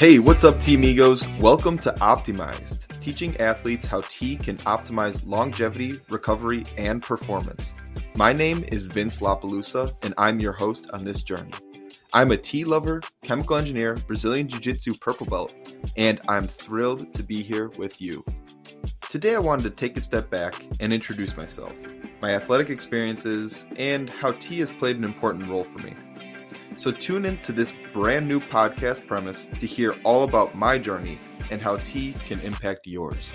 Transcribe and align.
Hey, 0.00 0.18
what's 0.18 0.44
up, 0.44 0.58
Team 0.58 0.82
Egos? 0.82 1.28
Welcome 1.40 1.76
to 1.80 1.90
Optimized, 2.00 2.98
teaching 3.02 3.36
athletes 3.36 3.86
how 3.86 4.00
tea 4.08 4.34
can 4.34 4.56
optimize 4.56 5.20
longevity, 5.26 6.00
recovery, 6.08 6.64
and 6.78 7.02
performance. 7.02 7.74
My 8.16 8.32
name 8.32 8.64
is 8.72 8.86
Vince 8.86 9.20
LaPalusa, 9.20 9.94
and 10.02 10.14
I'm 10.16 10.40
your 10.40 10.54
host 10.54 10.90
on 10.94 11.04
this 11.04 11.22
journey. 11.22 11.52
I'm 12.14 12.30
a 12.30 12.38
tea 12.38 12.64
lover, 12.64 13.02
chemical 13.22 13.56
engineer, 13.56 13.98
Brazilian 14.06 14.48
Jiu 14.48 14.58
Jitsu 14.58 14.94
purple 14.94 15.26
belt, 15.26 15.52
and 15.98 16.18
I'm 16.28 16.46
thrilled 16.46 17.12
to 17.12 17.22
be 17.22 17.42
here 17.42 17.68
with 17.68 18.00
you. 18.00 18.24
Today, 19.10 19.34
I 19.34 19.38
wanted 19.38 19.64
to 19.64 19.70
take 19.70 19.98
a 19.98 20.00
step 20.00 20.30
back 20.30 20.64
and 20.80 20.94
introduce 20.94 21.36
myself, 21.36 21.74
my 22.22 22.36
athletic 22.36 22.70
experiences, 22.70 23.66
and 23.76 24.08
how 24.08 24.32
tea 24.32 24.60
has 24.60 24.70
played 24.70 24.96
an 24.96 25.04
important 25.04 25.50
role 25.50 25.64
for 25.64 25.80
me. 25.80 25.94
So, 26.80 26.90
tune 26.90 27.26
in 27.26 27.36
to 27.42 27.52
this 27.52 27.74
brand 27.92 28.26
new 28.26 28.40
podcast 28.40 29.06
premise 29.06 29.48
to 29.48 29.66
hear 29.66 29.94
all 30.02 30.22
about 30.22 30.54
my 30.54 30.78
journey 30.78 31.20
and 31.50 31.60
how 31.60 31.76
tea 31.76 32.14
can 32.24 32.40
impact 32.40 32.86
yours. 32.86 33.28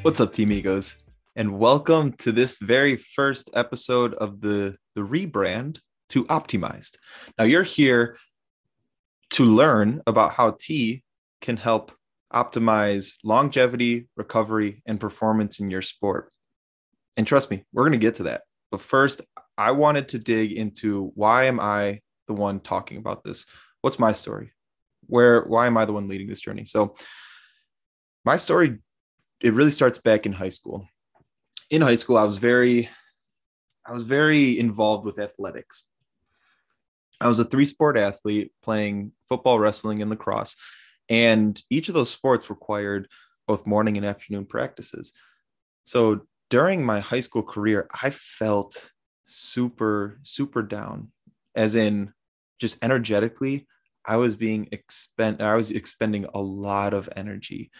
What's 0.00 0.18
up, 0.18 0.32
Team 0.32 0.50
Egos? 0.50 0.96
And 1.36 1.58
welcome 1.58 2.14
to 2.20 2.32
this 2.32 2.56
very 2.56 2.96
first 2.96 3.50
episode 3.52 4.14
of 4.14 4.40
the, 4.40 4.78
the 4.94 5.02
rebrand 5.02 5.80
to 6.08 6.24
Optimized. 6.24 6.96
Now, 7.38 7.44
you're 7.44 7.62
here 7.64 8.16
to 9.30 9.44
learn 9.44 10.02
about 10.06 10.32
how 10.32 10.56
tea 10.58 11.02
can 11.40 11.56
help 11.56 11.92
optimize 12.32 13.16
longevity, 13.24 14.08
recovery, 14.16 14.82
and 14.86 15.00
performance 15.00 15.60
in 15.60 15.70
your 15.70 15.82
sport. 15.82 16.32
And 17.16 17.26
trust 17.26 17.50
me, 17.50 17.64
we're 17.72 17.84
going 17.84 17.92
to 17.92 17.98
get 17.98 18.16
to 18.16 18.24
that. 18.24 18.42
But 18.70 18.80
first, 18.80 19.20
I 19.58 19.72
wanted 19.72 20.08
to 20.08 20.18
dig 20.18 20.52
into 20.52 21.12
why 21.14 21.44
am 21.44 21.60
I 21.60 22.00
the 22.28 22.34
one 22.34 22.60
talking 22.60 22.98
about 22.98 23.24
this? 23.24 23.46
What's 23.82 23.98
my 23.98 24.12
story? 24.12 24.52
Where 25.06 25.42
why 25.42 25.66
am 25.66 25.76
I 25.76 25.84
the 25.84 25.92
one 25.92 26.08
leading 26.08 26.28
this 26.28 26.40
journey? 26.40 26.66
So 26.66 26.94
my 28.24 28.36
story 28.36 28.78
it 29.40 29.54
really 29.54 29.70
starts 29.70 29.98
back 29.98 30.26
in 30.26 30.32
high 30.32 30.50
school. 30.50 30.86
In 31.70 31.82
high 31.82 31.96
school, 31.96 32.16
I 32.16 32.24
was 32.24 32.36
very 32.36 32.88
I 33.86 33.92
was 33.92 34.02
very 34.02 34.58
involved 34.58 35.04
with 35.04 35.18
athletics. 35.18 35.88
I 37.20 37.28
was 37.28 37.38
a 37.38 37.44
three 37.44 37.66
sport 37.66 37.98
athlete 37.98 38.52
playing 38.62 39.12
football, 39.28 39.58
wrestling, 39.58 40.00
and 40.00 40.10
lacrosse. 40.10 40.56
And 41.08 41.60
each 41.70 41.88
of 41.88 41.94
those 41.94 42.10
sports 42.10 42.48
required 42.48 43.08
both 43.46 43.66
morning 43.66 43.96
and 43.96 44.06
afternoon 44.06 44.46
practices. 44.46 45.12
So 45.84 46.22
during 46.50 46.84
my 46.84 47.00
high 47.00 47.20
school 47.20 47.42
career, 47.42 47.88
I 48.02 48.10
felt 48.10 48.90
super, 49.24 50.18
super 50.22 50.62
down, 50.62 51.10
as 51.54 51.74
in 51.74 52.12
just 52.58 52.82
energetically, 52.82 53.66
I 54.04 54.16
was 54.16 54.34
being 54.34 54.68
expend 54.72 55.42
I 55.42 55.54
was 55.54 55.70
expending 55.70 56.26
a 56.32 56.40
lot 56.40 56.94
of 56.94 57.08
energy. 57.16 57.70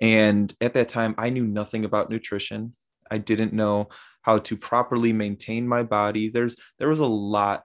And 0.00 0.54
at 0.60 0.74
that 0.74 0.88
time, 0.88 1.14
I 1.18 1.30
knew 1.30 1.46
nothing 1.46 1.84
about 1.84 2.10
nutrition. 2.10 2.74
I 3.10 3.18
didn't 3.18 3.52
know 3.52 3.88
how 4.22 4.38
to 4.38 4.56
properly 4.56 5.12
maintain 5.12 5.66
my 5.66 5.82
body. 5.82 6.28
There's 6.28 6.56
there 6.78 6.88
was 6.88 7.00
a 7.00 7.06
lot 7.06 7.64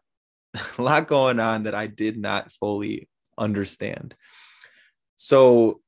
a 0.56 0.62
lot 0.82 1.08
going 1.08 1.40
on 1.40 1.64
that 1.64 1.76
I 1.76 1.88
did 1.88 2.18
not 2.18 2.52
fully 2.54 3.10
understand. 3.38 4.16
So 5.16 5.82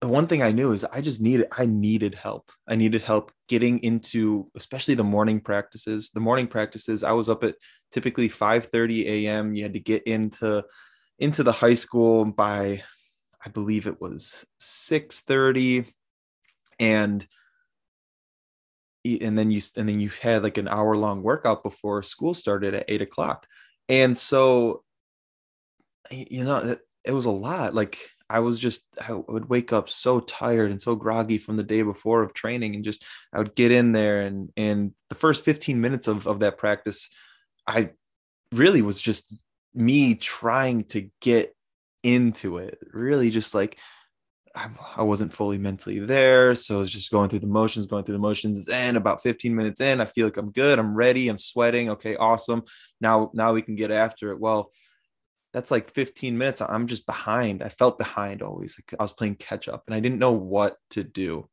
the 0.00 0.08
one 0.08 0.26
thing 0.26 0.42
I 0.42 0.52
knew 0.52 0.72
is 0.72 0.84
I 0.84 1.00
just 1.00 1.20
needed 1.20 1.48
I 1.50 1.66
needed 1.66 2.14
help. 2.14 2.50
I 2.68 2.76
needed 2.76 3.02
help 3.02 3.32
getting 3.48 3.80
into 3.82 4.50
especially 4.56 4.94
the 4.94 5.04
morning 5.04 5.40
practices. 5.40 6.10
The 6.10 6.20
morning 6.20 6.46
practices, 6.46 7.02
I 7.02 7.12
was 7.12 7.28
up 7.28 7.42
at 7.42 7.56
typically 7.90 8.28
5:30 8.28 9.06
a.m. 9.06 9.54
You 9.54 9.64
had 9.64 9.74
to 9.74 9.80
get 9.80 10.04
into 10.04 10.64
into 11.18 11.42
the 11.42 11.52
high 11.52 11.74
school 11.74 12.24
by 12.24 12.82
I 13.44 13.50
believe 13.50 13.86
it 13.86 14.00
was 14.00 14.44
6:30 14.60 15.92
and 16.78 17.26
and 19.04 19.38
then 19.38 19.50
you 19.50 19.60
and 19.76 19.88
then 19.88 20.00
you 20.00 20.10
had 20.20 20.42
like 20.42 20.58
an 20.58 20.68
hour 20.68 20.96
long 20.96 21.22
workout 21.22 21.62
before 21.62 22.02
school 22.02 22.34
started 22.34 22.74
at 22.74 22.84
eight 22.88 23.02
o'clock. 23.02 23.46
And 23.88 24.16
so 24.16 24.82
you 26.10 26.44
know 26.44 26.56
it, 26.56 26.80
it 27.04 27.12
was 27.12 27.26
a 27.26 27.30
lot. 27.30 27.74
Like 27.74 27.98
i 28.30 28.40
was 28.40 28.58
just 28.58 28.84
i 29.08 29.14
would 29.14 29.48
wake 29.48 29.72
up 29.72 29.88
so 29.88 30.20
tired 30.20 30.70
and 30.70 30.82
so 30.82 30.94
groggy 30.94 31.38
from 31.38 31.56
the 31.56 31.62
day 31.62 31.80
before 31.80 32.22
of 32.22 32.34
training 32.34 32.74
and 32.74 32.84
just 32.84 33.02
i 33.32 33.38
would 33.38 33.54
get 33.54 33.72
in 33.72 33.92
there 33.92 34.20
and 34.20 34.52
and 34.54 34.92
the 35.08 35.14
first 35.14 35.42
15 35.46 35.80
minutes 35.80 36.08
of, 36.08 36.26
of 36.26 36.40
that 36.40 36.58
practice 36.58 37.08
i 37.66 37.88
really 38.52 38.82
was 38.82 39.00
just 39.00 39.34
me 39.74 40.14
trying 40.14 40.84
to 40.84 41.08
get 41.20 41.54
into 42.02 42.58
it. 42.58 42.78
Really 42.92 43.30
just 43.30 43.54
like 43.54 43.78
I 44.96 45.02
wasn't 45.02 45.32
fully 45.32 45.58
mentally 45.58 45.98
there. 45.98 46.54
So 46.54 46.80
it's 46.80 46.90
just 46.90 47.10
going 47.10 47.28
through 47.28 47.40
the 47.40 47.46
motions, 47.46 47.86
going 47.86 48.04
through 48.04 48.16
the 48.16 48.20
motions. 48.20 48.64
Then 48.64 48.96
about 48.96 49.22
15 49.22 49.54
minutes 49.54 49.80
in, 49.80 50.00
I 50.00 50.06
feel 50.06 50.26
like 50.26 50.36
I'm 50.36 50.50
good. 50.50 50.78
I'm 50.78 50.94
ready. 50.94 51.28
I'm 51.28 51.38
sweating. 51.38 51.90
Okay, 51.90 52.16
awesome. 52.16 52.64
Now, 53.00 53.30
now 53.34 53.52
we 53.52 53.62
can 53.62 53.76
get 53.76 53.90
after 53.90 54.30
it. 54.32 54.40
Well, 54.40 54.70
that's 55.52 55.70
like 55.70 55.92
15 55.92 56.36
minutes. 56.36 56.60
I'm 56.60 56.86
just 56.86 57.06
behind. 57.06 57.62
I 57.62 57.68
felt 57.68 57.98
behind 57.98 58.42
always. 58.42 58.78
Like 58.78 58.98
I 58.98 59.02
was 59.02 59.12
playing 59.12 59.36
catch 59.36 59.68
up 59.68 59.84
and 59.86 59.94
I 59.94 60.00
didn't 60.00 60.18
know 60.18 60.32
what 60.32 60.76
to 60.90 61.04
do. 61.04 61.48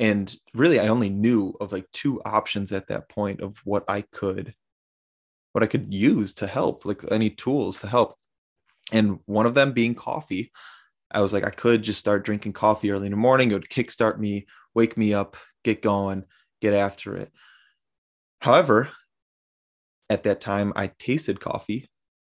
And 0.00 0.34
really, 0.54 0.80
I 0.80 0.88
only 0.88 1.10
knew 1.10 1.54
of 1.60 1.72
like 1.72 1.86
two 1.92 2.20
options 2.22 2.72
at 2.72 2.88
that 2.88 3.08
point 3.08 3.40
of 3.40 3.58
what 3.64 3.84
I 3.88 4.02
could, 4.02 4.54
what 5.52 5.62
I 5.62 5.66
could 5.68 5.92
use 5.92 6.34
to 6.34 6.46
help, 6.46 6.84
like 6.84 7.02
any 7.10 7.30
tools 7.30 7.78
to 7.78 7.86
help. 7.86 8.16
And 8.92 9.20
one 9.26 9.46
of 9.46 9.54
them 9.54 9.72
being 9.72 9.94
coffee 9.94 10.52
I 11.14 11.20
was 11.20 11.32
like, 11.32 11.44
I 11.44 11.50
could 11.50 11.82
just 11.82 12.00
start 12.00 12.24
drinking 12.24 12.52
coffee 12.54 12.90
early 12.90 13.06
in 13.06 13.12
the 13.12 13.16
morning. 13.16 13.50
It 13.50 13.54
would 13.54 13.68
kickstart 13.68 14.18
me, 14.18 14.46
wake 14.74 14.96
me 14.96 15.14
up, 15.14 15.36
get 15.62 15.80
going, 15.80 16.24
get 16.60 16.74
after 16.74 17.16
it. 17.16 17.32
However, 18.40 18.90
at 20.10 20.24
that 20.24 20.40
time, 20.40 20.72
I 20.76 20.88
tasted 20.98 21.40
coffee, 21.40 21.88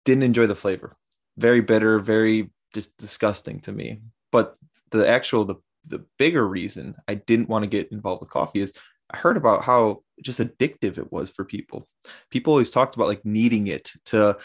didn't 0.05 0.23
enjoy 0.23 0.47
the 0.47 0.55
flavor. 0.55 0.97
Very 1.37 1.61
bitter, 1.61 1.99
very 1.99 2.51
just 2.73 2.97
disgusting 2.97 3.61
to 3.61 3.73
me. 3.73 4.01
But 4.33 4.57
the 4.91 5.07
actual, 5.07 5.45
the, 5.45 5.57
the 5.87 6.05
bigger 6.19 6.47
reason 6.47 6.95
I 7.09 7.15
didn't 7.15 7.49
want 7.49 7.65
to 7.65 7.69
get 7.69 7.93
involved 7.93 8.21
with 8.21 8.31
coffee 8.31 8.61
is 8.61 8.73
I 9.11 9.17
heard 9.17 9.37
about 9.37 9.63
how 9.63 10.03
just 10.23 10.39
addictive 10.39 10.99
it 10.99 11.11
was 11.13 11.31
for 11.31 11.45
people. 11.45 11.89
People 12.31 12.53
always 12.53 12.71
talked 12.71 12.95
about 12.95 13.09
like 13.09 13.25
needing 13.25 13.67
it 13.67 13.91
to 14.07 14.39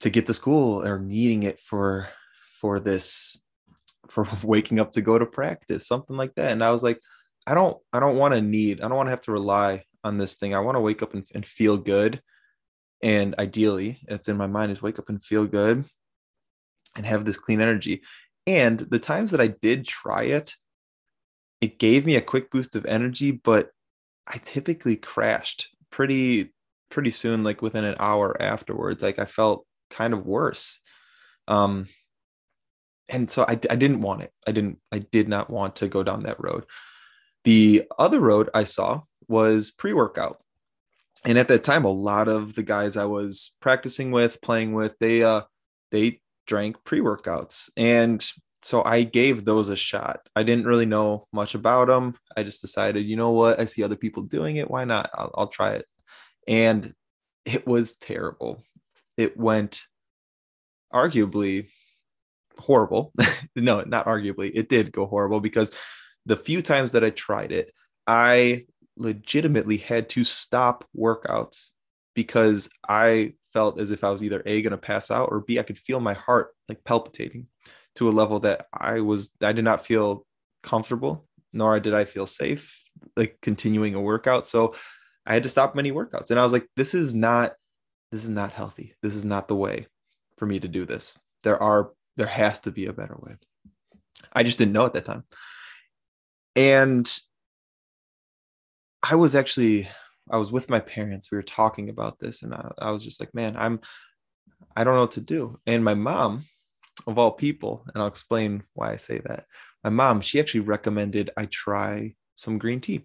to 0.00 0.10
get 0.10 0.26
to 0.26 0.34
school 0.34 0.84
or 0.84 0.98
needing 0.98 1.42
it 1.42 1.60
for 1.60 2.08
for 2.60 2.80
this 2.80 3.41
for 4.08 4.26
waking 4.42 4.80
up 4.80 4.92
to 4.92 5.02
go 5.02 5.18
to 5.18 5.26
practice, 5.26 5.86
something 5.86 6.16
like 6.16 6.34
that. 6.34 6.52
And 6.52 6.62
I 6.62 6.70
was 6.70 6.82
like, 6.82 7.00
I 7.46 7.54
don't, 7.54 7.76
I 7.92 8.00
don't 8.00 8.16
want 8.16 8.34
to 8.34 8.40
need, 8.40 8.80
I 8.80 8.88
don't 8.88 8.96
want 8.96 9.08
to 9.08 9.12
have 9.12 9.22
to 9.22 9.32
rely 9.32 9.84
on 10.04 10.18
this 10.18 10.36
thing. 10.36 10.54
I 10.54 10.60
want 10.60 10.76
to 10.76 10.80
wake 10.80 11.02
up 11.02 11.14
and, 11.14 11.26
and 11.34 11.44
feel 11.44 11.76
good. 11.76 12.20
And 13.02 13.34
ideally, 13.38 14.00
it's 14.08 14.28
in 14.28 14.36
my 14.36 14.46
mind 14.46 14.70
is 14.70 14.82
wake 14.82 14.98
up 14.98 15.08
and 15.08 15.22
feel 15.22 15.46
good 15.46 15.84
and 16.96 17.06
have 17.06 17.24
this 17.24 17.38
clean 17.38 17.60
energy. 17.60 18.02
And 18.46 18.78
the 18.78 18.98
times 18.98 19.30
that 19.32 19.40
I 19.40 19.48
did 19.48 19.86
try 19.86 20.24
it, 20.24 20.54
it 21.60 21.78
gave 21.78 22.06
me 22.06 22.16
a 22.16 22.20
quick 22.20 22.50
boost 22.50 22.76
of 22.76 22.86
energy, 22.86 23.30
but 23.30 23.70
I 24.26 24.38
typically 24.38 24.96
crashed 24.96 25.68
pretty 25.90 26.52
pretty 26.90 27.10
soon, 27.10 27.42
like 27.42 27.62
within 27.62 27.84
an 27.84 27.96
hour 27.98 28.40
afterwards. 28.40 29.02
Like 29.02 29.18
I 29.18 29.24
felt 29.24 29.66
kind 29.90 30.12
of 30.12 30.26
worse. 30.26 30.78
Um, 31.48 31.86
and 33.08 33.30
so 33.30 33.44
I, 33.46 33.52
I 33.52 33.76
didn't 33.76 34.00
want 34.00 34.22
it. 34.22 34.32
I 34.46 34.52
didn't, 34.52 34.78
I 34.90 34.98
did 34.98 35.28
not 35.28 35.50
want 35.50 35.76
to 35.76 35.88
go 35.88 36.02
down 36.02 36.22
that 36.24 36.42
road. 36.42 36.66
The 37.44 37.84
other 37.98 38.20
road 38.20 38.50
I 38.54 38.64
saw 38.64 39.02
was 39.28 39.70
pre 39.70 39.92
workout. 39.92 40.38
And 41.24 41.38
at 41.38 41.48
that 41.48 41.64
time, 41.64 41.84
a 41.84 41.90
lot 41.90 42.28
of 42.28 42.54
the 42.54 42.62
guys 42.62 42.96
I 42.96 43.04
was 43.04 43.54
practicing 43.60 44.10
with, 44.10 44.40
playing 44.40 44.72
with, 44.72 44.98
they, 44.98 45.22
uh, 45.22 45.42
they 45.90 46.20
drank 46.46 46.82
pre 46.84 47.00
workouts. 47.00 47.70
And 47.76 48.24
so 48.62 48.82
I 48.84 49.02
gave 49.02 49.44
those 49.44 49.68
a 49.68 49.76
shot. 49.76 50.28
I 50.34 50.42
didn't 50.42 50.66
really 50.66 50.86
know 50.86 51.26
much 51.32 51.54
about 51.54 51.88
them. 51.88 52.16
I 52.36 52.42
just 52.42 52.60
decided, 52.60 53.06
you 53.06 53.16
know 53.16 53.32
what? 53.32 53.60
I 53.60 53.64
see 53.66 53.82
other 53.82 53.96
people 53.96 54.22
doing 54.22 54.56
it. 54.56 54.70
Why 54.70 54.84
not? 54.84 55.10
I'll, 55.14 55.30
I'll 55.34 55.48
try 55.48 55.72
it. 55.74 55.86
And 56.48 56.94
it 57.44 57.66
was 57.66 57.94
terrible. 57.94 58.62
It 59.16 59.36
went 59.36 59.82
arguably 60.92 61.68
horrible. 62.58 63.12
no, 63.56 63.82
not 63.82 64.06
arguably, 64.06 64.50
it 64.54 64.68
did 64.68 64.92
go 64.92 65.06
horrible 65.06 65.40
because 65.40 65.70
the 66.26 66.36
few 66.36 66.62
times 66.62 66.92
that 66.92 67.04
I 67.04 67.10
tried 67.10 67.52
it, 67.52 67.72
I 68.06 68.66
legitimately 68.96 69.78
had 69.78 70.08
to 70.10 70.24
stop 70.24 70.84
workouts 70.96 71.70
because 72.14 72.68
I 72.88 73.34
felt 73.52 73.80
as 73.80 73.90
if 73.90 74.04
I 74.04 74.10
was 74.10 74.22
either 74.22 74.42
A, 74.46 74.62
going 74.62 74.72
to 74.72 74.78
pass 74.78 75.10
out, 75.10 75.28
or 75.30 75.40
B, 75.40 75.58
I 75.58 75.62
could 75.62 75.78
feel 75.78 76.00
my 76.00 76.14
heart 76.14 76.54
like 76.68 76.84
palpitating. 76.84 77.46
to 77.96 78.08
a 78.08 78.10
level 78.10 78.40
that 78.40 78.66
I 78.72 79.00
was 79.00 79.30
I 79.42 79.52
did 79.52 79.64
not 79.64 79.84
feel 79.84 80.26
comfortable, 80.62 81.26
nor 81.52 81.78
did 81.80 81.94
I 81.94 82.04
feel 82.04 82.26
safe 82.26 82.74
like 83.16 83.38
continuing 83.42 83.94
a 83.94 84.00
workout. 84.00 84.46
So 84.46 84.74
I 85.26 85.34
had 85.34 85.42
to 85.44 85.48
stop 85.48 85.74
many 85.74 85.92
workouts. 85.92 86.30
And 86.30 86.38
I 86.38 86.44
was 86.44 86.52
like, 86.52 86.68
this 86.76 86.94
is 86.94 87.14
not 87.14 87.52
this 88.10 88.24
is 88.24 88.30
not 88.30 88.52
healthy. 88.52 88.94
This 89.02 89.14
is 89.14 89.24
not 89.24 89.48
the 89.48 89.56
way 89.56 89.86
for 90.36 90.46
me 90.46 90.60
to 90.60 90.68
do 90.68 90.84
this. 90.84 91.16
There 91.42 91.62
are 91.62 91.92
there 92.16 92.26
has 92.26 92.60
to 92.60 92.70
be 92.70 92.86
a 92.86 92.92
better 92.92 93.16
way. 93.18 93.36
I 94.32 94.42
just 94.42 94.58
didn't 94.58 94.72
know 94.72 94.86
at 94.86 94.94
that 94.94 95.04
time. 95.04 95.24
And 96.54 97.10
I 99.02 99.14
was 99.14 99.34
actually 99.34 99.88
I 100.30 100.36
was 100.36 100.52
with 100.52 100.70
my 100.70 100.80
parents. 100.80 101.30
We 101.30 101.36
were 101.36 101.42
talking 101.42 101.88
about 101.88 102.18
this, 102.18 102.42
and 102.42 102.54
I, 102.54 102.70
I 102.78 102.90
was 102.90 103.04
just 103.04 103.20
like, 103.20 103.34
man, 103.34 103.56
I'm 103.56 103.80
I 104.76 104.84
don't 104.84 104.94
know 104.94 105.02
what 105.02 105.12
to 105.12 105.20
do. 105.20 105.58
And 105.66 105.84
my 105.84 105.94
mom, 105.94 106.44
of 107.06 107.18
all 107.18 107.32
people, 107.32 107.84
and 107.92 108.02
I'll 108.02 108.08
explain 108.08 108.62
why 108.74 108.92
I 108.92 108.96
say 108.96 109.20
that. 109.26 109.46
My 109.84 109.90
mom, 109.90 110.20
she 110.20 110.38
actually 110.38 110.60
recommended 110.60 111.30
I 111.36 111.46
try 111.46 112.14
some 112.36 112.58
green 112.58 112.80
tea. 112.80 113.02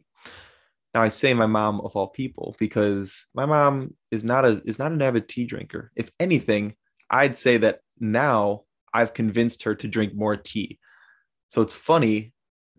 Now 0.93 1.01
I 1.01 1.09
say 1.09 1.33
my 1.33 1.45
mom 1.45 1.81
of 1.81 1.95
all 1.95 2.07
people 2.07 2.55
because 2.59 3.27
my 3.33 3.45
mom 3.45 3.95
is 4.11 4.23
not 4.23 4.45
a 4.45 4.61
is 4.65 4.79
not 4.79 4.91
an 4.91 5.01
avid 5.01 5.27
tea 5.27 5.45
drinker. 5.45 5.91
If 5.95 6.11
anything, 6.19 6.75
I'd 7.09 7.37
say 7.37 7.57
that 7.57 7.79
now 7.99 8.63
I've 8.97 9.13
convinced 9.13 9.63
her 9.63 9.75
to 9.75 9.87
drink 9.87 10.15
more 10.15 10.35
tea. 10.35 10.79
So 11.49 11.61
it's 11.61 11.75
funny 11.75 12.33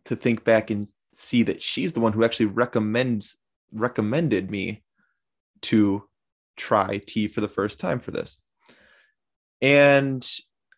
to 0.06 0.16
think 0.16 0.42
back 0.42 0.70
and 0.70 0.88
see 1.14 1.44
that 1.44 1.62
she's 1.62 1.92
the 1.92 2.00
one 2.00 2.12
who 2.12 2.24
actually 2.24 2.46
recommends 2.46 3.36
recommended 3.72 4.50
me 4.50 4.82
to 5.60 6.08
try 6.56 7.00
tea 7.06 7.28
for 7.28 7.40
the 7.40 7.48
first 7.48 7.78
time 7.78 8.00
for 8.00 8.10
this. 8.10 8.38
And 9.62 10.28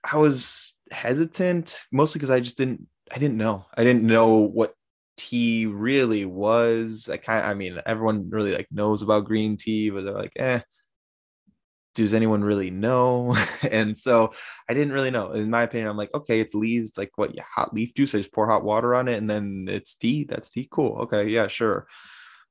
I 0.05 0.19
was 0.19 0.75
hesitant 0.91 1.87
mostly 1.91 2.19
because 2.19 2.31
I 2.31 2.41
just 2.41 2.59
didn't 2.59 2.87
I 3.11 3.19
didn't 3.19 3.39
know. 3.39 3.65
I 3.75 3.83
didn't 3.83 4.05
know 4.05 4.37
what 4.37 4.75
tea 5.17 5.67
really 5.67 6.27
was. 6.27 7.09
I 7.11 7.17
kind 7.17 7.47
I 7.47 7.55
mean 7.55 7.81
everyone 7.87 8.29
really 8.29 8.55
like 8.55 8.69
knows 8.71 9.01
about 9.01 9.25
green 9.25 9.57
tea, 9.57 9.89
but 9.89 10.05
they're 10.05 10.13
like, 10.13 10.33
eh, 10.37 10.61
does 12.05 12.14
anyone 12.14 12.43
really 12.43 12.70
know? 12.70 13.37
and 13.70 13.97
so 13.97 14.32
I 14.69 14.75
didn't 14.75 14.93
really 14.93 15.11
know. 15.11 15.32
In 15.32 15.50
my 15.50 15.62
opinion, 15.62 15.88
I'm 15.88 15.97
like, 15.97 16.12
okay, 16.14 16.41
it's 16.41 16.55
leaves, 16.55 16.91
it's 16.91 16.99
like 16.99 17.12
what 17.17 17.35
you 17.35 17.43
hot 17.43 17.75
leaf 17.75 17.94
juice. 17.94 18.14
I 18.14 18.19
just 18.19 18.32
pour 18.32 18.49
hot 18.49 18.64
water 18.64 18.94
on 18.94 19.08
it 19.08 19.19
and 19.19 19.29
then 19.29 19.67
it's 19.69 19.94
tea. 19.94 20.25
That's 20.25 20.50
tea. 20.50 20.69
Cool. 20.70 20.99
Okay, 21.02 21.29
yeah, 21.29 21.49
sure. 21.49 21.87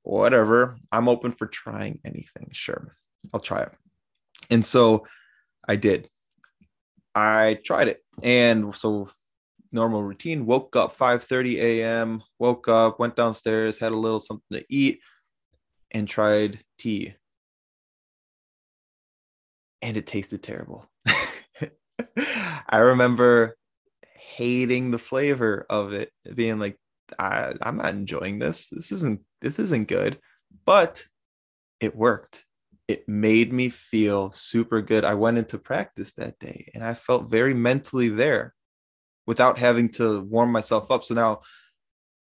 Whatever. 0.04 0.78
I'm 0.92 1.10
open 1.10 1.32
for 1.32 1.48
trying 1.48 2.00
anything. 2.06 2.50
Sure. 2.52 2.96
I'll 3.34 3.40
try 3.40 3.62
it. 3.64 3.72
And 4.50 4.66
so 4.66 5.06
I 5.68 5.76
did. 5.76 6.10
I 7.16 7.60
tried 7.66 7.88
it. 7.88 8.04
And 8.24 8.76
so 8.76 9.10
normal 9.72 10.04
routine, 10.04 10.46
woke 10.46 10.76
up 10.76 10.98
5:30 10.98 11.58
a.m., 11.58 12.24
woke 12.40 12.68
up, 12.68 13.00
went 13.00 13.16
downstairs, 13.16 13.80
had 13.80 13.92
a 13.92 13.98
little 13.98 14.20
something 14.20 14.58
to 14.58 14.66
eat, 14.70 15.00
and 15.92 16.08
tried 16.08 16.60
tea 16.78 17.14
and 19.82 19.98
it 19.98 20.08
tasted 20.08 20.44
terrible. 20.44 20.90
I 22.70 22.78
remember 22.78 23.58
hating 24.36 24.92
the 24.92 24.98
flavor 24.98 25.66
of 25.70 25.94
it, 25.94 26.12
being 26.34 26.60
like, 26.60 26.78
I, 27.18 27.54
I'm 27.62 27.78
not 27.78 27.94
enjoying 27.94 28.40
this. 28.40 28.68
This 28.68 28.92
isn't 28.92 29.22
this 29.42 29.60
isn't 29.60 29.88
good. 29.88 30.20
But 30.66 31.06
it 31.80 31.96
worked. 31.96 32.46
It 32.88 33.08
made 33.08 33.54
me 33.54 33.70
feel 33.70 34.32
super 34.32 34.82
good. 34.82 35.06
I 35.06 35.14
went 35.14 35.38
into 35.38 35.58
practice 35.58 36.14
that 36.14 36.40
day 36.40 36.72
and 36.74 36.84
I 36.84 36.94
felt 36.94 37.30
very 37.30 37.54
mentally 37.54 38.10
there 38.10 38.56
without 39.28 39.60
having 39.60 39.90
to 39.90 40.22
warm 40.22 40.52
myself 40.52 40.90
up. 40.90 41.04
So 41.04 41.14
now 41.14 41.42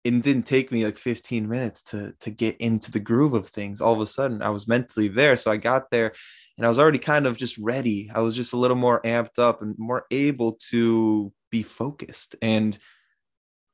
it 0.04 0.22
didn't 0.22 0.44
take 0.44 0.72
me 0.72 0.86
like 0.86 0.98
15 0.98 1.48
minutes 1.48 1.84
to 1.84 2.14
to 2.20 2.32
get 2.32 2.58
into 2.58 2.92
the 2.92 3.00
groove 3.00 3.34
of 3.34 3.48
things. 3.48 3.82
All 3.82 3.94
of 3.94 4.02
a 4.02 4.08
sudden, 4.08 4.42
I 4.42 4.50
was 4.50 4.68
mentally 4.68 5.08
there. 5.08 5.36
So 5.38 5.52
I 5.52 5.58
got 5.58 5.90
there 5.92 6.14
and 6.62 6.68
I 6.68 6.70
was 6.70 6.78
already 6.78 7.00
kind 7.00 7.26
of 7.26 7.38
just 7.38 7.58
ready. 7.58 8.12
I 8.14 8.20
was 8.20 8.36
just 8.36 8.54
a 8.54 8.58
little 8.58 8.78
more 8.78 9.02
amped 9.02 9.40
up 9.40 9.64
and 9.64 9.74
more 9.80 10.06
able 10.12 10.60
to 10.70 11.34
be 11.50 11.64
focused 11.64 12.36
and 12.40 12.78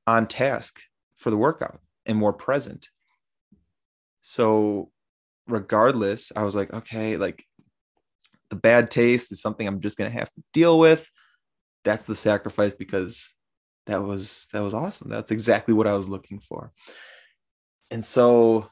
on 0.08 0.26
task 0.26 0.80
for 1.18 1.30
the 1.30 1.36
workout 1.36 1.82
and 2.06 2.18
more 2.18 2.32
present. 2.32 2.88
So, 4.22 4.90
regardless, 5.48 6.32
I 6.34 6.44
was 6.44 6.56
like, 6.56 6.74
okay, 6.74 7.18
like 7.18 7.44
the 8.52 8.56
bad 8.56 8.90
taste 8.90 9.34
is 9.34 9.42
something 9.42 9.68
I'm 9.68 9.82
just 9.82 9.98
going 9.98 10.10
to 10.10 10.18
have 10.18 10.32
to 10.32 10.44
deal 10.54 10.80
with. 10.80 11.12
That's 11.84 12.06
the 12.06 12.16
sacrifice 12.16 12.74
because 12.74 13.36
that 13.88 14.02
was 14.02 14.48
that 14.54 14.62
was 14.62 14.74
awesome. 14.74 15.10
That's 15.10 15.34
exactly 15.34 15.74
what 15.74 15.88
I 15.88 15.98
was 15.98 16.08
looking 16.08 16.40
for. 16.40 16.72
And 17.92 18.06
so 18.06 18.70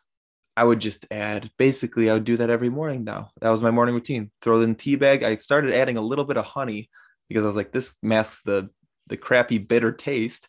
I 0.57 0.63
would 0.63 0.79
just 0.79 1.05
add 1.11 1.51
basically 1.57 2.09
I 2.09 2.13
would 2.13 2.23
do 2.23 2.37
that 2.37 2.49
every 2.49 2.69
morning 2.69 3.03
now. 3.03 3.31
That 3.41 3.49
was 3.49 3.61
my 3.61 3.71
morning 3.71 3.95
routine. 3.95 4.31
Throw 4.41 4.61
in 4.61 4.75
tea 4.75 4.95
bag. 4.95 5.23
I 5.23 5.35
started 5.35 5.73
adding 5.73 5.97
a 5.97 6.01
little 6.01 6.25
bit 6.25 6.37
of 6.37 6.45
honey 6.45 6.89
because 7.27 7.43
I 7.43 7.47
was 7.47 7.55
like, 7.55 7.71
this 7.71 7.95
masks 8.01 8.41
the 8.43 8.69
the 9.07 9.17
crappy 9.17 9.57
bitter 9.57 9.91
taste. 9.91 10.47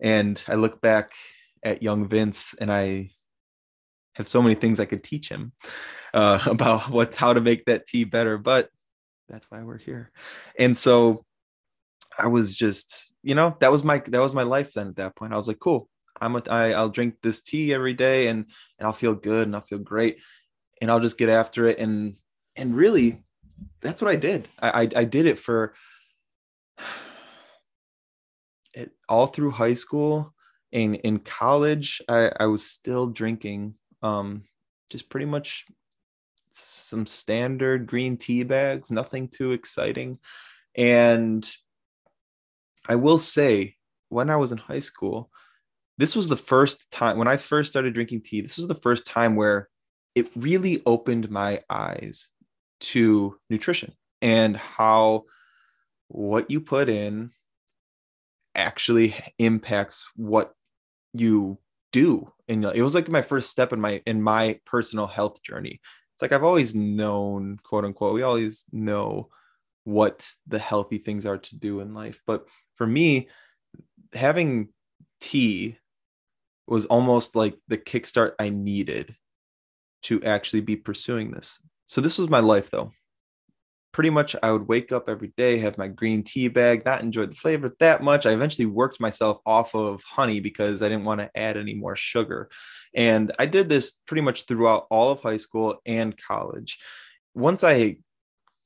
And 0.00 0.42
I 0.48 0.54
look 0.54 0.80
back 0.80 1.12
at 1.62 1.82
young 1.82 2.08
Vince 2.08 2.54
and 2.58 2.72
I 2.72 3.10
have 4.14 4.28
so 4.28 4.40
many 4.40 4.54
things 4.54 4.80
I 4.80 4.86
could 4.86 5.04
teach 5.04 5.28
him 5.28 5.52
uh, 6.14 6.40
about 6.46 6.90
what 6.90 7.14
how 7.14 7.32
to 7.32 7.40
make 7.40 7.64
that 7.64 7.86
tea 7.86 8.04
better. 8.04 8.38
But 8.38 8.68
that's 9.28 9.50
why 9.50 9.62
we're 9.62 9.78
here. 9.78 10.10
And 10.58 10.76
so 10.76 11.24
I 12.18 12.28
was 12.28 12.56
just, 12.56 13.14
you 13.22 13.34
know, 13.34 13.56
that 13.60 13.72
was 13.72 13.82
my 13.82 14.02
that 14.06 14.20
was 14.20 14.34
my 14.34 14.42
life 14.44 14.72
then 14.74 14.88
at 14.88 14.96
that 14.96 15.16
point. 15.16 15.32
I 15.32 15.36
was 15.36 15.48
like, 15.48 15.58
cool, 15.58 15.88
I'm 16.20 16.36
a, 16.36 16.42
I, 16.50 16.72
I'll 16.72 16.88
drink 16.88 17.16
this 17.22 17.42
tea 17.42 17.72
every 17.72 17.94
day 17.94 18.28
and 18.28 18.46
and 18.80 18.86
I'll 18.86 18.92
feel 18.92 19.14
good 19.14 19.46
and 19.46 19.54
I'll 19.54 19.62
feel 19.62 19.78
great 19.78 20.18
and 20.82 20.90
I'll 20.90 20.98
just 21.00 21.18
get 21.18 21.28
after 21.28 21.66
it 21.66 21.78
and 21.78 22.16
and 22.56 22.74
really 22.74 23.22
that's 23.82 24.02
what 24.02 24.10
I 24.10 24.16
did. 24.16 24.48
I 24.58 24.82
I, 24.82 24.88
I 24.96 25.04
did 25.04 25.26
it 25.26 25.38
for 25.38 25.74
it 28.74 28.90
all 29.08 29.26
through 29.26 29.52
high 29.52 29.74
school 29.74 30.34
and 30.72 30.96
in 30.96 31.18
college 31.18 32.00
I, 32.08 32.30
I 32.40 32.46
was 32.46 32.64
still 32.66 33.06
drinking 33.06 33.74
um 34.02 34.44
just 34.90 35.08
pretty 35.08 35.26
much 35.26 35.66
some 36.50 37.06
standard 37.06 37.86
green 37.86 38.16
tea 38.16 38.42
bags, 38.42 38.90
nothing 38.90 39.28
too 39.28 39.52
exciting. 39.52 40.18
And 40.76 41.48
I 42.88 42.96
will 42.96 43.18
say, 43.18 43.76
when 44.08 44.30
I 44.30 44.36
was 44.36 44.50
in 44.52 44.58
high 44.58 44.80
school, 44.80 45.30
this 46.00 46.16
was 46.16 46.28
the 46.28 46.36
first 46.36 46.90
time 46.90 47.18
when 47.18 47.28
I 47.28 47.36
first 47.36 47.70
started 47.70 47.94
drinking 47.94 48.22
tea. 48.22 48.40
This 48.40 48.56
was 48.56 48.66
the 48.66 48.74
first 48.74 49.06
time 49.06 49.36
where 49.36 49.68
it 50.14 50.30
really 50.34 50.82
opened 50.86 51.30
my 51.30 51.60
eyes 51.68 52.30
to 52.80 53.38
nutrition 53.50 53.92
and 54.22 54.56
how 54.56 55.24
what 56.08 56.50
you 56.50 56.60
put 56.60 56.88
in 56.88 57.30
actually 58.54 59.14
impacts 59.38 60.08
what 60.16 60.54
you 61.12 61.58
do 61.92 62.32
and 62.48 62.64
it 62.64 62.82
was 62.82 62.94
like 62.94 63.08
my 63.08 63.22
first 63.22 63.50
step 63.50 63.72
in 63.72 63.80
my 63.80 64.02
in 64.06 64.22
my 64.22 64.58
personal 64.64 65.06
health 65.06 65.42
journey 65.42 65.80
it's 66.14 66.22
like 66.22 66.32
i've 66.32 66.44
always 66.44 66.74
known 66.74 67.58
quote 67.62 67.84
unquote 67.84 68.14
we 68.14 68.22
always 68.22 68.64
know 68.72 69.28
what 69.84 70.28
the 70.46 70.58
healthy 70.58 70.98
things 70.98 71.26
are 71.26 71.38
to 71.38 71.56
do 71.56 71.80
in 71.80 71.94
life 71.94 72.20
but 72.26 72.46
for 72.74 72.86
me 72.86 73.28
having 74.12 74.68
tea 75.20 75.76
was 76.66 76.86
almost 76.86 77.34
like 77.34 77.56
the 77.68 77.78
kickstart 77.78 78.32
I 78.38 78.50
needed 78.50 79.14
to 80.02 80.22
actually 80.22 80.60
be 80.60 80.76
pursuing 80.76 81.30
this. 81.30 81.60
So 81.86 82.00
this 82.00 82.18
was 82.18 82.28
my 82.28 82.40
life 82.40 82.70
though. 82.70 82.92
Pretty 83.92 84.10
much 84.10 84.36
I 84.40 84.52
would 84.52 84.68
wake 84.68 84.92
up 84.92 85.08
every 85.08 85.32
day, 85.36 85.58
have 85.58 85.76
my 85.76 85.88
green 85.88 86.22
tea 86.22 86.46
bag, 86.46 86.84
not 86.84 87.02
enjoy 87.02 87.26
the 87.26 87.34
flavor 87.34 87.74
that 87.80 88.02
much. 88.02 88.24
I 88.24 88.30
eventually 88.30 88.66
worked 88.66 89.00
myself 89.00 89.40
off 89.44 89.74
of 89.74 90.02
honey 90.04 90.38
because 90.38 90.80
I 90.80 90.88
didn't 90.88 91.04
want 91.04 91.20
to 91.20 91.30
add 91.34 91.56
any 91.56 91.74
more 91.74 91.96
sugar. 91.96 92.48
And 92.94 93.32
I 93.38 93.46
did 93.46 93.68
this 93.68 93.94
pretty 94.06 94.22
much 94.22 94.46
throughout 94.46 94.86
all 94.90 95.10
of 95.10 95.22
high 95.22 95.38
school 95.38 95.80
and 95.84 96.16
college. 96.16 96.78
Once 97.34 97.64
I 97.64 97.96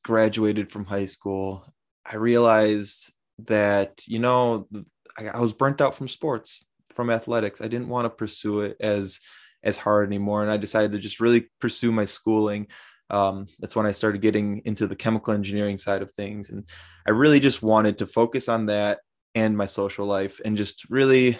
graduated 0.04 0.70
from 0.70 0.84
high 0.84 1.06
school, 1.06 1.64
I 2.04 2.16
realized 2.16 3.12
that, 3.46 4.02
you 4.06 4.18
know, 4.18 4.68
I, 5.16 5.40
was 5.40 5.52
burnt 5.52 5.80
out 5.80 5.94
from 5.94 6.08
sports 6.08 6.66
from 6.94 7.10
athletics. 7.10 7.60
I 7.60 7.68
didn't 7.68 7.88
want 7.88 8.06
to 8.06 8.10
pursue 8.10 8.60
it 8.60 8.76
as 8.80 9.20
as 9.62 9.76
hard 9.76 10.08
anymore, 10.08 10.42
and 10.42 10.50
I 10.50 10.56
decided 10.56 10.92
to 10.92 10.98
just 10.98 11.20
really 11.20 11.48
pursue 11.60 11.90
my 11.90 12.04
schooling. 12.04 12.68
Um, 13.10 13.46
that's 13.58 13.76
when 13.76 13.86
I 13.86 13.92
started 13.92 14.20
getting 14.22 14.62
into 14.64 14.86
the 14.86 14.96
chemical 14.96 15.32
engineering 15.34 15.78
side 15.78 16.02
of 16.02 16.12
things, 16.12 16.50
and 16.50 16.68
I 17.06 17.10
really 17.10 17.40
just 17.40 17.62
wanted 17.62 17.98
to 17.98 18.06
focus 18.06 18.48
on 18.48 18.66
that 18.66 19.00
and 19.34 19.56
my 19.56 19.66
social 19.66 20.06
life, 20.06 20.40
and 20.44 20.56
just 20.56 20.88
really, 20.90 21.38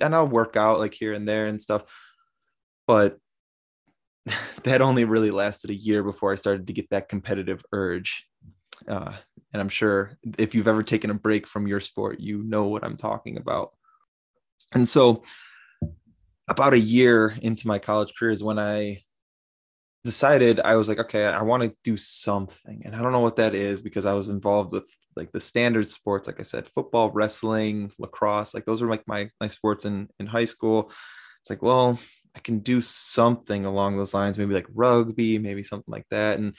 and 0.00 0.14
I'll 0.14 0.28
work 0.28 0.56
out 0.56 0.78
like 0.78 0.94
here 0.94 1.12
and 1.12 1.28
there 1.28 1.46
and 1.46 1.60
stuff, 1.60 1.82
but 2.86 3.18
that 4.64 4.80
only 4.80 5.04
really 5.04 5.30
lasted 5.30 5.70
a 5.70 5.74
year 5.74 6.02
before 6.02 6.32
I 6.32 6.36
started 6.36 6.66
to 6.66 6.72
get 6.72 6.90
that 6.90 7.08
competitive 7.08 7.64
urge. 7.72 8.26
Uh, 8.86 9.12
and 9.52 9.60
I'm 9.60 9.68
sure 9.68 10.18
if 10.38 10.54
you've 10.54 10.68
ever 10.68 10.82
taken 10.82 11.10
a 11.10 11.14
break 11.14 11.46
from 11.46 11.66
your 11.66 11.80
sport, 11.80 12.20
you 12.20 12.42
know 12.42 12.64
what 12.64 12.84
I'm 12.84 12.96
talking 12.96 13.36
about. 13.36 13.72
And 14.74 14.86
so, 14.86 15.22
about 16.48 16.74
a 16.74 16.78
year 16.78 17.36
into 17.42 17.66
my 17.66 17.78
college 17.78 18.12
career 18.16 18.30
is 18.30 18.44
when 18.44 18.58
I 18.58 19.02
decided 20.04 20.60
I 20.60 20.76
was 20.76 20.88
like, 20.88 21.00
okay, 21.00 21.24
I 21.24 21.42
want 21.42 21.64
to 21.64 21.74
do 21.82 21.96
something. 21.96 22.82
And 22.84 22.94
I 22.94 23.02
don't 23.02 23.10
know 23.10 23.20
what 23.20 23.36
that 23.36 23.54
is 23.54 23.82
because 23.82 24.06
I 24.06 24.14
was 24.14 24.28
involved 24.28 24.72
with 24.72 24.88
like 25.16 25.32
the 25.32 25.40
standard 25.40 25.88
sports, 25.90 26.28
like 26.28 26.38
I 26.38 26.44
said, 26.44 26.68
football, 26.68 27.10
wrestling, 27.10 27.90
lacrosse, 27.98 28.54
like 28.54 28.64
those 28.64 28.82
were 28.82 28.88
like 28.88 29.02
my 29.08 29.28
my 29.40 29.48
sports 29.48 29.84
in 29.84 30.08
in 30.20 30.26
high 30.26 30.44
school. 30.44 30.92
It's 31.40 31.50
like, 31.50 31.62
well, 31.62 31.98
I 32.36 32.38
can 32.38 32.60
do 32.60 32.80
something 32.82 33.64
along 33.64 33.96
those 33.96 34.14
lines, 34.14 34.38
maybe 34.38 34.54
like 34.54 34.68
rugby, 34.72 35.38
maybe 35.38 35.62
something 35.62 35.90
like 35.90 36.06
that. 36.10 36.38
And 36.38 36.54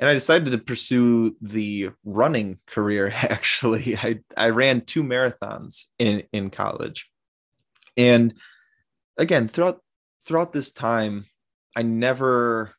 and 0.00 0.08
I 0.08 0.14
decided 0.14 0.50
to 0.50 0.58
pursue 0.58 1.36
the 1.40 1.90
running 2.04 2.58
career. 2.66 3.08
Actually, 3.14 3.96
I 3.96 4.20
I 4.36 4.48
ran 4.48 4.80
two 4.80 5.02
marathons 5.02 5.84
in 5.98 6.24
in 6.32 6.50
college, 6.50 7.08
and 7.96 8.34
again 9.18 9.48
throughout 9.48 9.80
throughout 10.26 10.52
this 10.52 10.72
time, 10.72 11.26
I 11.76 11.82
never 11.82 12.74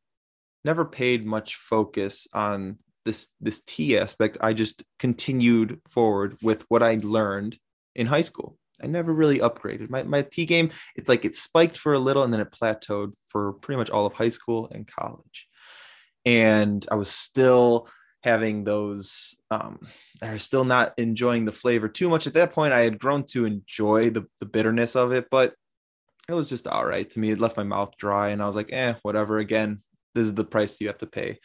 never 0.63 0.85
paid 0.85 1.25
much 1.25 1.55
focus 1.55 2.27
on 2.33 2.79
this 3.05 3.33
this 3.39 3.61
tea 3.61 3.97
aspect. 3.97 4.37
I 4.41 4.53
just 4.53 4.83
continued 4.99 5.79
forward 5.89 6.37
with 6.41 6.63
what 6.69 6.83
I 6.83 6.99
learned 7.01 7.57
in 7.93 8.07
high 8.07 8.21
school. 8.21 8.57
I 8.81 8.87
never 8.87 9.13
really 9.13 9.39
upgraded 9.39 9.89
my 9.89 10.03
my 10.03 10.23
tea 10.23 10.45
game. 10.45 10.71
It's 10.95 11.07
like 11.07 11.23
it 11.23 11.35
spiked 11.35 11.77
for 11.77 11.93
a 11.93 11.99
little 11.99 12.23
and 12.23 12.33
then 12.33 12.41
it 12.41 12.51
plateaued 12.51 13.13
for 13.27 13.53
pretty 13.53 13.77
much 13.77 13.89
all 13.89 14.05
of 14.05 14.13
high 14.13 14.29
school 14.29 14.67
and 14.71 14.87
college. 14.87 15.47
And 16.25 16.85
I 16.91 16.95
was 16.95 17.09
still 17.09 17.87
having 18.25 18.63
those 18.63 19.39
um 19.51 19.79
I 20.21 20.33
was 20.33 20.43
still 20.43 20.65
not 20.65 20.93
enjoying 20.97 21.45
the 21.45 21.51
flavor 21.51 21.87
too 21.87 22.09
much 22.09 22.25
at 22.25 22.33
that 22.33 22.53
point. 22.53 22.73
I 22.73 22.79
had 22.79 22.99
grown 22.99 23.23
to 23.27 23.45
enjoy 23.45 24.09
the, 24.09 24.25
the 24.39 24.47
bitterness 24.47 24.95
of 24.95 25.13
it, 25.13 25.27
but 25.29 25.53
it 26.27 26.33
was 26.33 26.49
just 26.49 26.67
all 26.67 26.85
right 26.85 27.07
to 27.11 27.19
me. 27.19 27.29
It 27.29 27.39
left 27.39 27.55
my 27.55 27.63
mouth 27.63 27.95
dry 27.97 28.29
and 28.29 28.41
I 28.41 28.47
was 28.47 28.55
like, 28.55 28.73
eh, 28.73 28.95
whatever. 29.03 29.37
Again, 29.37 29.77
this 30.15 30.23
is 30.23 30.33
the 30.33 30.43
price 30.43 30.81
you 30.81 30.87
have 30.87 30.97
to 30.97 31.05
pay. 31.05 31.39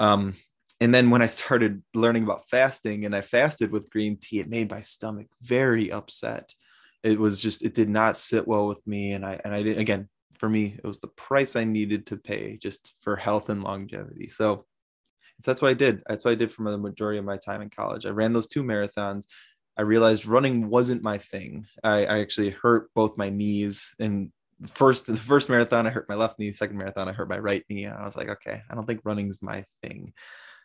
Um, 0.00 0.34
and 0.80 0.92
then 0.92 1.10
when 1.10 1.22
I 1.22 1.28
started 1.28 1.82
learning 1.94 2.24
about 2.24 2.48
fasting 2.50 3.04
and 3.04 3.14
I 3.14 3.20
fasted 3.20 3.70
with 3.70 3.88
green 3.90 4.18
tea, 4.20 4.40
it 4.40 4.50
made 4.50 4.70
my 4.70 4.80
stomach 4.80 5.28
very 5.42 5.92
upset. 5.92 6.52
It 7.04 7.20
was 7.20 7.40
just, 7.40 7.62
it 7.62 7.74
did 7.74 7.88
not 7.88 8.16
sit 8.16 8.48
well 8.48 8.66
with 8.66 8.84
me. 8.84 9.12
And 9.12 9.24
I, 9.24 9.40
and 9.44 9.54
I 9.54 9.62
did, 9.62 9.78
again, 9.78 10.08
for 10.40 10.48
me, 10.48 10.76
it 10.76 10.86
was 10.86 10.98
the 10.98 11.06
price 11.06 11.54
I 11.54 11.64
needed 11.64 12.06
to 12.06 12.16
pay 12.16 12.58
just 12.60 12.96
for 13.02 13.14
health 13.14 13.48
and 13.48 13.62
longevity. 13.62 14.28
So, 14.28 14.66
so 15.40 15.50
that's 15.50 15.62
what 15.62 15.70
I 15.70 15.74
did. 15.74 16.02
That's 16.06 16.24
what 16.24 16.32
I 16.32 16.36
did 16.36 16.52
for 16.52 16.70
the 16.70 16.78
majority 16.78 17.18
of 17.18 17.24
my 17.24 17.36
time 17.36 17.62
in 17.62 17.70
college. 17.70 18.06
I 18.06 18.10
ran 18.10 18.32
those 18.32 18.46
two 18.46 18.62
marathons. 18.62 19.26
I 19.76 19.82
realized 19.82 20.26
running 20.26 20.70
wasn't 20.70 21.02
my 21.02 21.18
thing. 21.18 21.66
I, 21.84 22.06
I 22.06 22.18
actually 22.20 22.50
hurt 22.50 22.88
both 22.94 23.18
my 23.18 23.28
knees 23.28 23.94
and 23.98 24.32
first 24.72 25.06
the 25.06 25.16
first 25.16 25.50
marathon 25.50 25.86
I 25.86 25.90
hurt 25.90 26.08
my 26.08 26.14
left 26.14 26.38
knee, 26.38 26.52
second 26.52 26.78
marathon 26.78 27.08
I 27.08 27.12
hurt 27.12 27.28
my 27.28 27.38
right 27.38 27.62
knee. 27.68 27.86
I 27.86 28.04
was 28.04 28.16
like, 28.16 28.28
okay, 28.28 28.62
I 28.70 28.74
don't 28.74 28.86
think 28.86 29.00
running's 29.04 29.42
my 29.42 29.64
thing. 29.82 30.14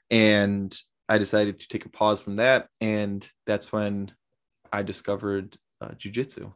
And 0.09 0.73
I 1.09 1.17
decided 1.17 1.59
to 1.59 1.67
take 1.67 1.85
a 1.85 1.89
pause 1.89 2.21
from 2.21 2.37
that. 2.37 2.67
And 2.79 3.27
that's 3.45 3.71
when 3.73 4.13
I 4.71 4.81
discovered 4.83 5.57
uh, 5.81 5.89
jujitsu. 5.89 6.53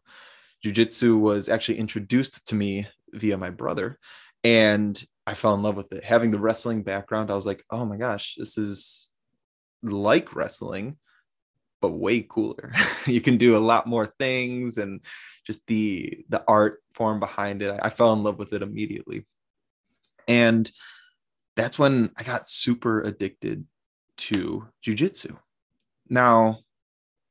Jujitsu 0.65 1.19
was 1.19 1.49
actually 1.49 1.79
introduced 1.79 2.47
to 2.47 2.55
me 2.55 2.87
via 3.11 3.37
my 3.37 3.49
brother. 3.49 3.99
And 4.45 5.03
I 5.27 5.33
fell 5.33 5.53
in 5.55 5.63
love 5.63 5.75
with 5.75 5.91
it. 5.91 6.03
Having 6.03 6.31
the 6.31 6.39
wrestling 6.39 6.83
background, 6.83 7.31
I 7.31 7.35
was 7.35 7.45
like, 7.45 7.63
oh 7.69 7.85
my 7.85 7.97
gosh, 7.97 8.35
this 8.37 8.57
is 8.57 9.09
like 9.81 10.35
wrestling, 10.35 10.97
but 11.81 11.91
way 11.91 12.21
cooler. 12.21 12.73
you 13.05 13.21
can 13.21 13.37
do 13.37 13.57
a 13.57 13.59
lot 13.59 13.87
more 13.87 14.13
things 14.19 14.77
and 14.77 15.03
just 15.45 15.65
the 15.67 16.25
the 16.29 16.43
art 16.47 16.81
form 16.93 17.19
behind 17.19 17.61
it. 17.61 17.71
I, 17.71 17.87
I 17.87 17.89
fell 17.89 18.13
in 18.13 18.23
love 18.23 18.37
with 18.37 18.53
it 18.53 18.61
immediately. 18.61 19.25
And 20.27 20.69
that's 21.55 21.79
when 21.79 22.11
I 22.17 22.23
got 22.23 22.47
super 22.47 23.01
addicted 23.01 23.65
to 24.17 24.67
jujitsu. 24.85 25.37
Now, 26.09 26.59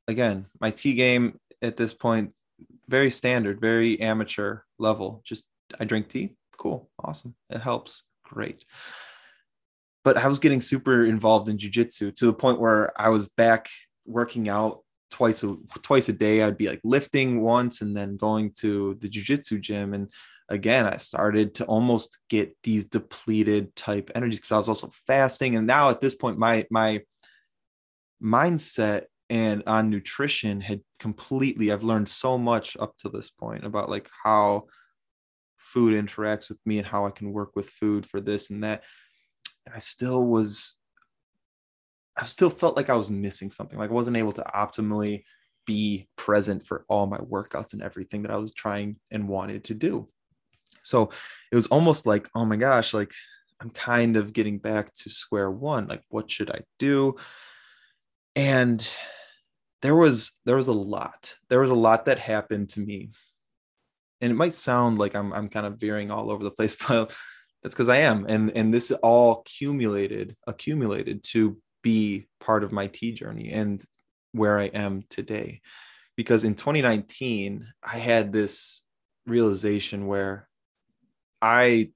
again, 0.09 0.47
my 0.61 0.71
tea 0.71 0.95
game 0.95 1.39
at 1.63 1.77
this 1.77 1.93
point, 1.93 2.33
very 2.89 3.11
standard, 3.11 3.61
very 3.61 4.01
amateur 4.01 4.61
level. 4.79 5.23
Just 5.25 5.45
I 5.79 5.85
drink 5.85 6.09
tea. 6.09 6.37
Cool. 6.55 6.91
Awesome. 7.03 7.35
It 7.51 7.61
helps. 7.61 8.03
Great. 8.25 8.65
But 10.05 10.19
I 10.19 10.29
was 10.29 10.39
getting 10.39 10.61
super 10.61 11.05
involved 11.05 11.49
in 11.49 11.59
jujitsu 11.59 12.15
to 12.15 12.27
the 12.27 12.33
point 12.33 12.61
where 12.61 12.93
I 13.01 13.09
was 13.09 13.29
back 13.29 13.69
working 14.07 14.49
out 14.49 14.81
twice 15.11 15.43
a 15.45 15.57
twice 15.83 16.09
a 16.09 16.13
day. 16.13 16.43
I'd 16.43 16.59
be 16.59 16.69
like 16.69 16.81
lifting 16.85 17.41
once 17.41 17.81
and 17.81 17.97
then 17.97 18.17
going 18.17 18.53
to 18.59 18.97
the 19.01 19.09
jujitsu 19.09 19.61
gym. 19.61 19.95
And 19.95 20.11
again, 20.49 20.87
I 20.87 20.99
started 20.99 21.55
to 21.57 21.65
almost 21.65 22.19
get 22.29 22.55
these 22.63 22.85
depleted 22.87 23.75
type 23.77 24.11
energies 24.15 24.41
because 24.41 24.53
I 24.53 24.59
was 24.59 24.69
also 24.69 24.91
fasting. 25.07 25.57
And 25.57 25.67
now 25.67 25.91
at 25.91 26.01
this 26.01 26.15
point, 26.15 26.39
my 26.39 26.67
my 26.71 27.01
mindset 28.23 29.05
and 29.31 29.63
on 29.67 29.89
nutrition 29.89 30.61
had 30.61 30.81
completely 30.99 31.73
I've 31.73 31.83
learned 31.83 32.09
so 32.09 32.37
much 32.37 32.77
up 32.79 32.97
to 32.99 33.09
this 33.09 33.31
point 33.31 33.65
about 33.65 33.89
like 33.89 34.09
how 34.23 34.67
food 35.65 35.95
interacts 35.95 36.49
with 36.49 36.59
me 36.67 36.79
and 36.79 36.87
how 36.87 37.07
I 37.07 37.11
can 37.11 37.33
work 37.33 37.57
with 37.57 37.69
food 37.69 38.07
for 38.07 38.21
this 38.21 38.51
and 38.51 38.63
that. 38.63 38.85
And 39.67 39.75
I 39.75 39.79
still 39.79 40.25
was 40.25 40.79
I 42.17 42.27
still 42.27 42.51
felt 42.51 42.77
like 42.77 42.91
I 42.91 42.95
was 42.95 43.11
missing 43.11 43.51
something. 43.51 43.79
Like 43.79 43.91
I 43.91 43.95
wasn't 43.95 44.17
able 44.17 44.33
to 44.33 44.45
optimally 44.55 45.25
be 45.67 46.09
present 46.17 46.65
for 46.65 46.85
all 46.89 47.07
my 47.07 47.19
workouts 47.19 47.73
and 47.73 47.83
everything 47.83 48.23
that 48.23 48.31
I 48.31 48.37
was 48.37 48.53
trying 48.53 48.97
and 49.11 49.29
wanted 49.29 49.65
to 49.65 49.75
do. 49.75 50.09
So 50.83 51.11
it 51.51 51.57
was 51.57 51.67
almost 51.69 52.07
like, 52.07 52.29
oh 52.35 52.45
my 52.45 52.57
gosh, 52.57 52.95
like 52.95 53.13
I'm 53.61 53.71
kind 53.71 54.17
of 54.17 54.33
getting 54.33 54.59
back 54.59 54.95
to 54.95 55.11
square 55.11 55.51
one. 55.51 55.89
Like, 55.89 56.03
what 56.09 56.31
should 56.31 56.51
I 56.51 56.61
do? 56.79 57.17
And 58.37 58.87
there 59.83 59.97
was 59.97 60.39
there 60.45 60.57
was 60.57 60.69
a 60.69 60.73
lot. 60.73 61.37
There 61.49 61.61
was 61.61 61.71
a 61.71 61.75
lot 61.75 62.05
that 62.07 62.19
happened 62.19 62.69
to 62.71 62.81
me. 62.81 63.11
And 64.25 64.33
it 64.33 64.37
might 64.37 64.55
sound 64.55 64.99
like 64.99 65.15
I'm 65.15 65.35
I'm 65.35 65.51
kind 65.51 65.67
of 65.67 65.79
veering 65.79 66.11
all 66.11 66.31
over 66.31 66.43
the 66.43 66.51
place, 66.51 66.75
but 66.89 67.13
that's 67.63 67.75
because 67.75 67.91
I 67.91 67.99
am. 67.99 68.25
And 68.27 68.51
and 68.57 68.73
this 68.73 68.91
all 68.91 69.41
accumulated, 69.41 70.35
accumulated 70.47 71.23
to 71.25 71.59
be 71.83 72.27
part 72.41 72.65
of 72.65 72.73
my 72.73 72.87
tea 72.87 73.13
journey 73.13 73.51
and 73.53 73.85
where 74.33 74.59
I 74.59 74.65
am 74.65 75.03
today. 75.11 75.61
Because 76.17 76.43
in 76.43 76.55
2019, 76.55 77.67
I 77.83 77.99
had 77.99 78.33
this 78.33 78.83
realization 79.27 80.07
where 80.07 80.49
I 81.43 81.91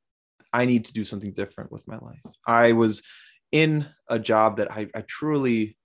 I 0.52 0.66
need 0.66 0.84
to 0.84 0.92
do 0.92 1.06
something 1.06 1.32
different 1.32 1.72
with 1.72 1.88
my 1.88 1.96
life. 1.96 2.20
I 2.46 2.72
was 2.72 3.02
in 3.52 3.86
a 4.06 4.18
job 4.18 4.58
that 4.58 4.70
I, 4.70 4.88
I 4.94 5.00
truly 5.00 5.78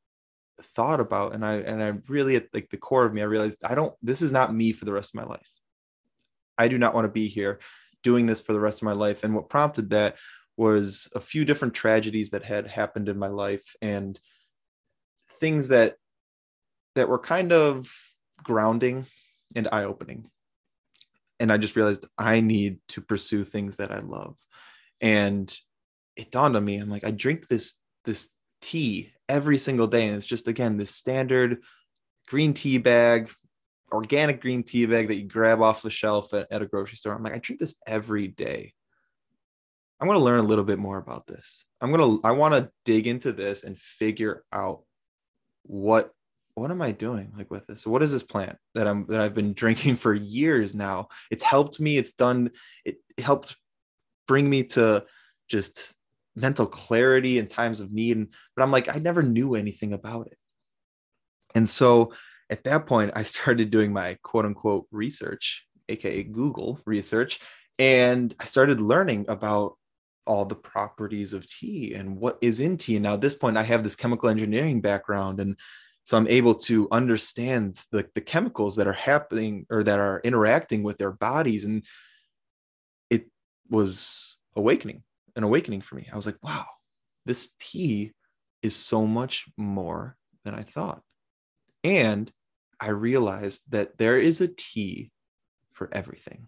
thought 0.75 0.99
about 0.99 1.33
and 1.33 1.45
I 1.45 1.53
and 1.55 1.81
I 1.81 1.93
really 2.09 2.35
at 2.35 2.47
like 2.53 2.69
the 2.69 2.77
core 2.77 3.05
of 3.05 3.13
me, 3.13 3.21
I 3.21 3.25
realized 3.25 3.63
I 3.63 3.75
don't 3.75 3.93
this 4.01 4.21
is 4.21 4.33
not 4.33 4.53
me 4.53 4.73
for 4.73 4.83
the 4.83 4.91
rest 4.91 5.11
of 5.11 5.15
my 5.15 5.23
life. 5.23 5.49
I 6.57 6.67
do 6.67 6.77
not 6.77 6.93
want 6.93 7.05
to 7.05 7.11
be 7.11 7.27
here 7.27 7.59
doing 8.03 8.25
this 8.25 8.39
for 8.39 8.53
the 8.53 8.59
rest 8.59 8.79
of 8.79 8.85
my 8.85 8.93
life. 8.93 9.23
And 9.23 9.33
what 9.33 9.49
prompted 9.49 9.91
that 9.91 10.17
was 10.57 11.09
a 11.15 11.19
few 11.19 11.45
different 11.45 11.73
tragedies 11.73 12.31
that 12.31 12.43
had 12.43 12.67
happened 12.67 13.09
in 13.09 13.17
my 13.17 13.27
life 13.27 13.75
and 13.81 14.19
things 15.39 15.69
that 15.69 15.95
that 16.95 17.09
were 17.09 17.19
kind 17.19 17.51
of 17.51 17.91
grounding 18.43 19.05
and 19.55 19.67
eye-opening 19.71 20.29
and 21.43 21.51
I 21.51 21.57
just 21.57 21.75
realized 21.75 22.05
I 22.17 22.39
need 22.39 22.79
to 22.89 23.01
pursue 23.01 23.43
things 23.43 23.75
that 23.75 23.91
I 23.91 23.99
love. 23.99 24.37
And 25.01 25.53
it 26.15 26.31
dawned 26.31 26.55
on 26.55 26.63
me, 26.63 26.77
I'm 26.77 26.89
like, 26.89 27.05
I 27.05 27.11
drink 27.11 27.49
this 27.49 27.75
this 28.05 28.29
tea 28.61 29.11
every 29.27 29.57
single 29.57 29.87
day. 29.87 30.07
And 30.07 30.15
it's 30.15 30.25
just 30.25 30.47
again 30.47 30.77
this 30.77 30.95
standard 30.95 31.61
green 32.27 32.53
tea 32.53 32.77
bag, 32.77 33.29
organic 33.93 34.41
green 34.41 34.63
tea 34.63 34.85
bag 34.85 35.07
that 35.07 35.15
you 35.15 35.27
grab 35.27 35.61
off 35.61 35.83
the 35.83 35.89
shelf 35.89 36.33
at, 36.33 36.51
at 36.51 36.61
a 36.61 36.65
grocery 36.65 36.97
store. 36.97 37.13
I'm 37.13 37.23
like, 37.23 37.33
I 37.33 37.37
drink 37.37 37.59
this 37.59 37.75
every 37.87 38.27
day. 38.27 38.73
I'm 39.99 40.07
going 40.07 40.19
to 40.19 40.25
learn 40.25 40.39
a 40.39 40.47
little 40.47 40.65
bit 40.65 40.79
more 40.79 40.97
about 40.97 41.27
this. 41.27 41.65
I'm 41.79 41.91
going 41.91 42.19
to 42.19 42.27
I 42.27 42.31
want 42.31 42.55
to 42.55 42.69
dig 42.83 43.07
into 43.07 43.31
this 43.31 43.63
and 43.63 43.77
figure 43.77 44.43
out 44.51 44.81
what 45.63 46.11
what 46.55 46.71
am 46.71 46.81
I 46.81 46.91
doing 46.91 47.31
like 47.37 47.49
with 47.49 47.65
this? 47.67 47.87
What 47.87 48.03
is 48.03 48.11
this 48.11 48.23
plant 48.23 48.57
that 48.75 48.87
I'm 48.87 49.05
that 49.07 49.21
I've 49.21 49.33
been 49.33 49.53
drinking 49.63 49.95
for 49.95 50.13
years 50.13 50.75
now? 50.75 51.07
It's 51.31 51.43
helped 51.43 51.79
me. 51.79 51.97
It's 51.97 52.13
done. 52.13 52.51
It, 52.83 52.97
it 53.17 53.23
helped 53.23 53.55
bring 54.27 54.49
me 54.49 54.63
to 54.63 55.05
just 55.47 55.95
mental 56.35 56.65
clarity 56.65 57.37
in 57.37 57.47
times 57.47 57.79
of 57.79 57.91
need. 57.91 58.17
And 58.17 58.33
but 58.55 58.63
I'm 58.63 58.71
like 58.71 58.93
I 58.93 58.99
never 58.99 59.23
knew 59.23 59.55
anything 59.55 59.93
about 59.93 60.27
it. 60.27 60.37
And 61.55 61.69
so 61.69 62.13
at 62.53 62.63
that 62.65 62.85
point, 62.85 63.11
I 63.15 63.23
started 63.23 63.71
doing 63.71 63.91
my 63.91 64.17
quote 64.21 64.45
unquote 64.45 64.85
research, 64.91 65.65
aka 65.89 66.23
Google 66.23 66.79
research, 66.85 67.39
and 67.79 68.33
I 68.39 68.45
started 68.45 68.79
learning 68.79 69.25
about 69.27 69.75
all 70.25 70.45
the 70.45 70.55
properties 70.55 71.33
of 71.33 71.47
tea 71.47 71.95
and 71.95 72.15
what 72.15 72.37
is 72.41 72.59
in 72.59 72.77
tea. 72.77 72.95
And 72.95 73.03
now 73.03 73.15
at 73.15 73.21
this 73.21 73.33
point, 73.33 73.57
I 73.57 73.63
have 73.63 73.83
this 73.83 73.95
chemical 73.95 74.29
engineering 74.29 74.79
background. 74.81 75.39
And 75.39 75.57
so 76.05 76.15
I'm 76.15 76.27
able 76.27 76.55
to 76.69 76.87
understand 76.91 77.83
the, 77.91 78.07
the 78.13 78.21
chemicals 78.21 78.75
that 78.75 78.87
are 78.87 78.93
happening 78.93 79.65
or 79.69 79.83
that 79.83 79.99
are 79.99 80.21
interacting 80.23 80.83
with 80.83 80.97
their 80.97 81.11
bodies. 81.11 81.65
And 81.65 81.83
it 83.09 83.25
was 83.67 84.37
awakening, 84.55 85.03
an 85.35 85.43
awakening 85.43 85.81
for 85.81 85.95
me. 85.95 86.07
I 86.13 86.15
was 86.15 86.27
like, 86.27 86.41
wow, 86.43 86.67
this 87.25 87.49
tea 87.59 88.11
is 88.61 88.75
so 88.75 89.07
much 89.07 89.45
more 89.57 90.15
than 90.45 90.53
I 90.53 90.61
thought. 90.61 91.01
And 91.83 92.31
I 92.83 92.89
realized 92.89 93.71
that 93.71 93.97
there 93.97 94.17
is 94.17 94.41
a 94.41 94.49
tea 94.49 95.09
for 95.71 95.87
everything. 95.93 96.47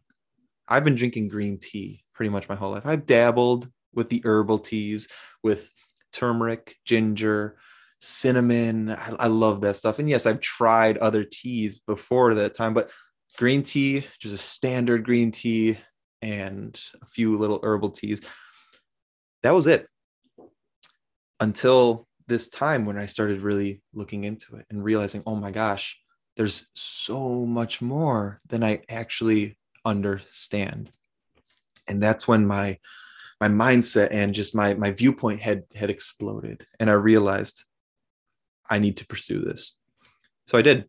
I've 0.68 0.84
been 0.84 0.96
drinking 0.96 1.30
green 1.30 1.60
tea 1.60 2.04
pretty 2.14 2.30
much 2.30 2.50
my 2.50 2.56
whole 2.56 2.72
life. 2.72 2.86
I've 2.86 3.06
dabbled 3.06 3.70
with 3.94 4.10
the 4.10 4.22
herbal 4.26 4.60
teas 4.60 5.08
with 5.44 5.70
turmeric, 6.12 6.76
ginger, 6.84 7.56
cinnamon. 8.02 8.90
I, 8.90 9.16
I, 9.18 9.28
love 9.28 9.62
that 9.62 9.78
stuff. 9.78 9.98
And 10.00 10.10
yes, 10.10 10.26
I've 10.26 10.42
tried 10.42 10.98
other 10.98 11.24
teas 11.24 11.80
before 11.80 12.34
that 12.34 12.54
time, 12.54 12.74
but 12.74 12.92
green 13.38 13.64
tea, 13.64 14.06
just 14.20 14.36
a 14.36 14.38
standard 14.38 15.06
green 15.06 15.32
tea 15.32 15.78
and 16.22 16.78
a 17.02 17.06
few 17.06 17.38
little 17.38 17.62
herbal 17.64 17.92
teas. 17.92 18.22
That 19.44 19.52
was 19.52 19.68
it 19.68 19.88
until 21.40 22.08
this 22.28 22.50
time 22.50 22.84
when 22.84 22.98
I 22.98 23.06
started 23.06 23.42
really 23.42 23.82
looking 23.94 24.26
into 24.26 24.58
it 24.58 24.66
and 24.70 24.84
realizing, 24.84 25.24
oh 25.26 25.36
my 25.36 25.52
gosh, 25.52 25.98
there's 26.36 26.68
so 26.74 27.46
much 27.46 27.82
more 27.82 28.40
than 28.48 28.64
I 28.64 28.82
actually 28.90 29.58
understand. 29.84 30.92
And 31.88 32.02
that's 32.02 32.28
when 32.28 32.46
my 32.46 32.80
my 33.40 33.48
mindset 33.48 34.10
and 34.12 34.34
just 34.34 34.56
my 34.56 34.74
my 34.74 34.92
viewpoint 34.92 35.42
had 35.42 35.64
had 35.76 35.90
exploded 35.90 36.66
and 36.80 36.90
I 36.90 36.94
realized 36.94 37.64
I 38.70 38.80
need 38.80 38.98
to 38.98 39.08
pursue 39.08 39.40
this. 39.40 39.78
So 40.46 40.58
I 40.58 40.62
did. 40.62 40.86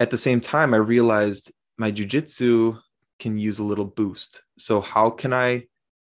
At 0.00 0.10
the 0.10 0.18
same 0.18 0.40
time 0.40 0.74
I 0.74 0.78
realized 0.78 1.52
my 1.78 1.90
jujitsu 1.90 2.80
can 3.18 3.38
use 3.38 3.58
a 3.58 3.64
little 3.64 3.84
boost. 3.84 4.42
So 4.58 4.80
how 4.80 5.10
can 5.10 5.32
I 5.32 5.64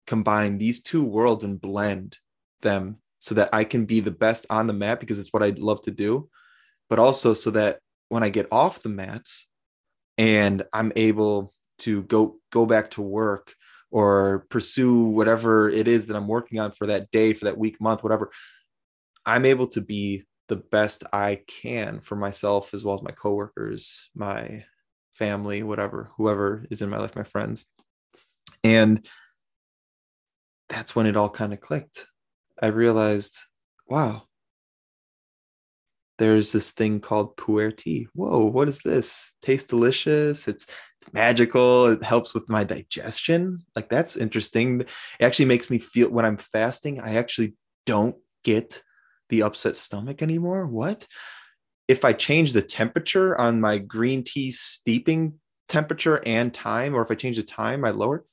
combine 0.08 0.58
these 0.58 0.81
two 0.81 1.03
worlds 1.03 1.43
and 1.43 1.60
blend 1.60 2.17
them 2.62 2.98
so 3.20 3.36
that 3.36 3.50
I 3.53 3.63
can 3.63 3.86
be 3.86 4.00
the 4.00 4.12
best 4.12 4.46
on 4.50 4.67
the 4.67 4.74
mat 4.74 5.00
because 5.00 5.20
it's 5.20 5.31
what 5.31 5.43
I 5.43 5.50
love 5.50 5.81
to 5.84 5.91
do, 5.91 6.29
but 6.89 7.00
also 7.00 7.34
so 7.34 7.51
that 7.51 7.79
when 8.12 8.24
I 8.24 8.30
get 8.30 8.48
off 8.51 8.84
the 8.84 8.89
mats 8.89 9.48
and 10.18 10.63
I'm 10.74 10.91
able 10.98 11.50
to 11.80 12.03
go 12.03 12.39
go 12.51 12.65
back 12.65 12.91
to 12.91 13.01
work 13.01 13.56
or 13.89 14.46
pursue 14.50 15.06
whatever 15.06 15.70
it 15.70 15.88
is 15.88 16.08
that 16.08 16.18
I'm 16.18 16.27
working 16.27 16.60
on 16.60 16.74
for 16.74 16.88
that 16.88 17.10
day, 17.12 17.32
for 17.32 17.46
that 17.46 17.58
week, 17.58 17.80
month, 17.80 18.03
whatever, 18.03 18.30
I'm 19.25 19.46
able 19.46 19.68
to 19.68 19.82
be 19.82 20.25
the 20.50 20.58
best 20.58 21.06
I 21.13 21.39
can 21.48 22.01
for 22.01 22.18
myself 22.18 22.74
as 22.74 22.84
well 22.84 22.96
as 22.96 23.01
my 23.01 23.12
coworkers, 23.12 24.10
my 24.13 24.65
family, 25.13 25.63
whatever, 25.63 26.12
whoever 26.18 26.65
is 26.70 26.82
in 26.82 26.89
my 26.89 26.98
life, 26.98 27.15
my 27.15 27.24
friends. 27.24 27.65
And 28.62 29.08
that's 30.68 30.98
when 30.98 31.06
it 31.06 31.15
all 31.15 31.30
kind 31.30 31.53
of 31.53 31.62
clicked. 31.62 32.08
I 32.62 32.68
realized, 32.68 33.38
wow, 33.88 34.24
there's 36.22 36.51
this 36.51 36.70
thing 36.70 37.00
called 37.00 37.36
pu'er 37.36 37.75
tea. 37.75 38.08
Whoa, 38.13 38.46
what 38.46 38.70
is 38.70 38.82
this? 38.82 39.34
Tastes 39.42 39.68
delicious. 39.68 40.48
It's 40.48 40.68
it's 41.01 41.12
magical. 41.13 41.88
It 41.88 42.04
helps 42.04 42.36
with 42.36 42.48
my 42.48 42.63
digestion. 42.63 43.66
Like 43.75 43.90
that's 43.90 44.18
interesting. 44.18 44.82
It 44.82 44.88
actually 45.20 45.46
makes 45.46 45.72
me 45.72 45.80
feel 45.80 46.12
when 46.12 46.24
I'm 46.24 46.38
fasting, 46.38 47.00
I 47.00 47.16
actually 47.16 47.56
don't 47.88 48.16
get 48.44 48.84
the 49.29 49.42
upset 49.42 49.75
stomach 49.75 50.22
anymore. 50.22 50.68
What? 50.68 51.07
If 51.88 52.05
I 52.05 52.14
change 52.14 52.53
the 52.53 52.62
temperature 52.62 53.36
on 53.42 53.60
my 53.60 53.79
green 53.79 54.24
tea 54.24 54.51
steeping 54.51 55.40
temperature 55.68 56.22
and 56.24 56.53
time, 56.53 56.94
or 56.94 57.01
if 57.01 57.10
I 57.10 57.16
change 57.16 57.38
the 57.38 57.44
time, 57.44 57.84
I 57.84 57.90
lower, 57.90 58.25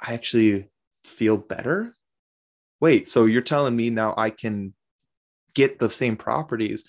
I 0.00 0.14
actually 0.14 0.70
feel 1.04 1.36
better. 1.36 1.94
Wait, 2.80 3.06
so 3.06 3.26
you're 3.26 3.42
telling 3.42 3.76
me 3.76 3.90
now 3.90 4.14
I 4.16 4.30
can 4.30 4.72
get 5.54 5.78
the 5.78 5.90
same 5.90 6.16
properties 6.16 6.84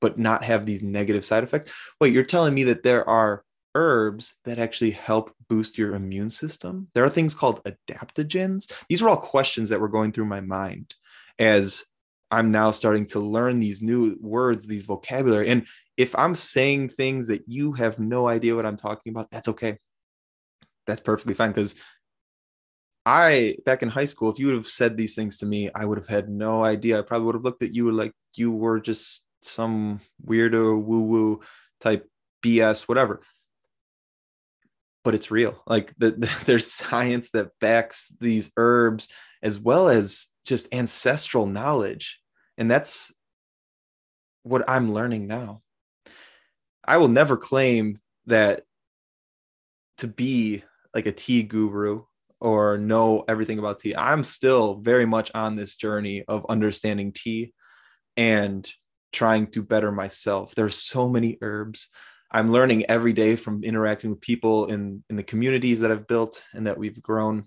but 0.00 0.18
not 0.18 0.44
have 0.44 0.66
these 0.66 0.82
negative 0.82 1.24
side 1.24 1.44
effects. 1.44 1.72
Wait, 2.00 2.12
you're 2.12 2.24
telling 2.24 2.54
me 2.54 2.64
that 2.64 2.82
there 2.82 3.08
are 3.08 3.44
herbs 3.76 4.36
that 4.44 4.58
actually 4.58 4.90
help 4.90 5.32
boost 5.48 5.78
your 5.78 5.94
immune 5.94 6.30
system? 6.30 6.88
There 6.94 7.04
are 7.04 7.10
things 7.10 7.34
called 7.34 7.62
adaptogens. 7.64 8.72
These 8.88 9.02
are 9.02 9.08
all 9.08 9.16
questions 9.16 9.68
that 9.68 9.80
were 9.80 9.88
going 9.88 10.12
through 10.12 10.24
my 10.24 10.40
mind 10.40 10.94
as 11.38 11.84
I'm 12.30 12.50
now 12.50 12.70
starting 12.72 13.06
to 13.08 13.20
learn 13.20 13.60
these 13.60 13.82
new 13.82 14.16
words, 14.20 14.66
these 14.66 14.84
vocabulary. 14.84 15.48
And 15.48 15.66
if 15.96 16.16
I'm 16.18 16.34
saying 16.34 16.90
things 16.90 17.28
that 17.28 17.42
you 17.46 17.72
have 17.72 17.98
no 17.98 18.28
idea 18.28 18.56
what 18.56 18.66
I'm 18.66 18.76
talking 18.76 19.12
about, 19.12 19.30
that's 19.30 19.48
okay. 19.48 19.78
That's 20.86 21.00
perfectly 21.00 21.34
fine 21.34 21.50
because 21.50 21.76
I 23.04 23.56
back 23.64 23.82
in 23.82 23.88
high 23.88 24.04
school, 24.06 24.30
if 24.30 24.38
you 24.38 24.46
would 24.46 24.56
have 24.56 24.66
said 24.66 24.96
these 24.96 25.14
things 25.14 25.36
to 25.38 25.46
me, 25.46 25.70
I 25.74 25.84
would 25.84 25.98
have 25.98 26.08
had 26.08 26.28
no 26.28 26.64
idea. 26.64 26.98
I 26.98 27.02
probably 27.02 27.26
would 27.26 27.36
have 27.36 27.44
looked 27.44 27.62
at 27.62 27.74
you 27.74 27.90
like 27.92 28.12
you 28.36 28.50
were 28.50 28.80
just 28.80 29.25
some 29.42 30.00
weirdo 30.24 30.80
woo 30.82 31.02
woo 31.02 31.40
type 31.80 32.08
BS, 32.44 32.82
whatever. 32.82 33.20
But 35.04 35.14
it's 35.14 35.30
real. 35.30 35.62
Like 35.66 35.94
the, 35.98 36.12
the, 36.12 36.42
there's 36.46 36.70
science 36.70 37.30
that 37.30 37.50
backs 37.60 38.16
these 38.20 38.52
herbs 38.56 39.08
as 39.42 39.58
well 39.58 39.88
as 39.88 40.28
just 40.44 40.72
ancestral 40.72 41.46
knowledge. 41.46 42.20
And 42.58 42.70
that's 42.70 43.12
what 44.42 44.68
I'm 44.68 44.92
learning 44.92 45.26
now. 45.26 45.62
I 46.84 46.98
will 46.98 47.08
never 47.08 47.36
claim 47.36 47.98
that 48.26 48.62
to 49.98 50.06
be 50.06 50.62
like 50.94 51.06
a 51.06 51.12
tea 51.12 51.42
guru 51.42 52.04
or 52.40 52.78
know 52.78 53.24
everything 53.28 53.58
about 53.58 53.80
tea. 53.80 53.96
I'm 53.96 54.22
still 54.22 54.76
very 54.76 55.06
much 55.06 55.30
on 55.34 55.56
this 55.56 55.74
journey 55.74 56.24
of 56.28 56.46
understanding 56.48 57.12
tea 57.12 57.52
and 58.16 58.68
trying 59.12 59.48
to 59.48 59.62
better 59.62 59.92
myself. 59.92 60.54
There's 60.54 60.76
so 60.76 61.08
many 61.08 61.38
herbs. 61.40 61.88
I'm 62.30 62.52
learning 62.52 62.86
every 62.86 63.12
day 63.12 63.36
from 63.36 63.62
interacting 63.64 64.10
with 64.10 64.20
people 64.20 64.66
in 64.66 65.04
in 65.08 65.16
the 65.16 65.22
communities 65.22 65.80
that 65.80 65.90
I've 65.90 66.06
built 66.06 66.44
and 66.52 66.66
that 66.66 66.78
we've 66.78 67.00
grown. 67.00 67.44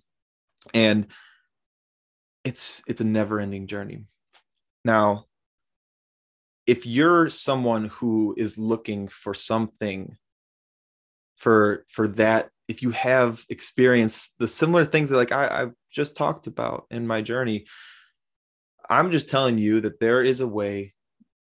And 0.73 1.07
it's 2.43 2.81
it's 2.87 3.01
a 3.01 3.05
never-ending 3.05 3.67
journey. 3.67 4.05
Now, 4.85 5.25
if 6.65 6.85
you're 6.85 7.29
someone 7.29 7.85
who 7.85 8.33
is 8.37 8.57
looking 8.57 9.07
for 9.07 9.33
something 9.33 10.17
for 11.35 11.85
for 11.89 12.07
that 12.07 12.49
if 12.67 12.83
you 12.83 12.91
have 12.91 13.43
experienced 13.49 14.35
the 14.37 14.47
similar 14.47 14.85
things 14.85 15.09
that 15.09 15.17
like 15.17 15.31
I, 15.31 15.61
I've 15.61 15.73
just 15.91 16.15
talked 16.15 16.47
about 16.47 16.85
in 16.91 17.07
my 17.07 17.21
journey, 17.21 17.65
I'm 18.89 19.11
just 19.11 19.29
telling 19.29 19.57
you 19.57 19.81
that 19.81 19.99
there 19.99 20.23
is 20.23 20.39
a 20.39 20.47
way 20.47 20.93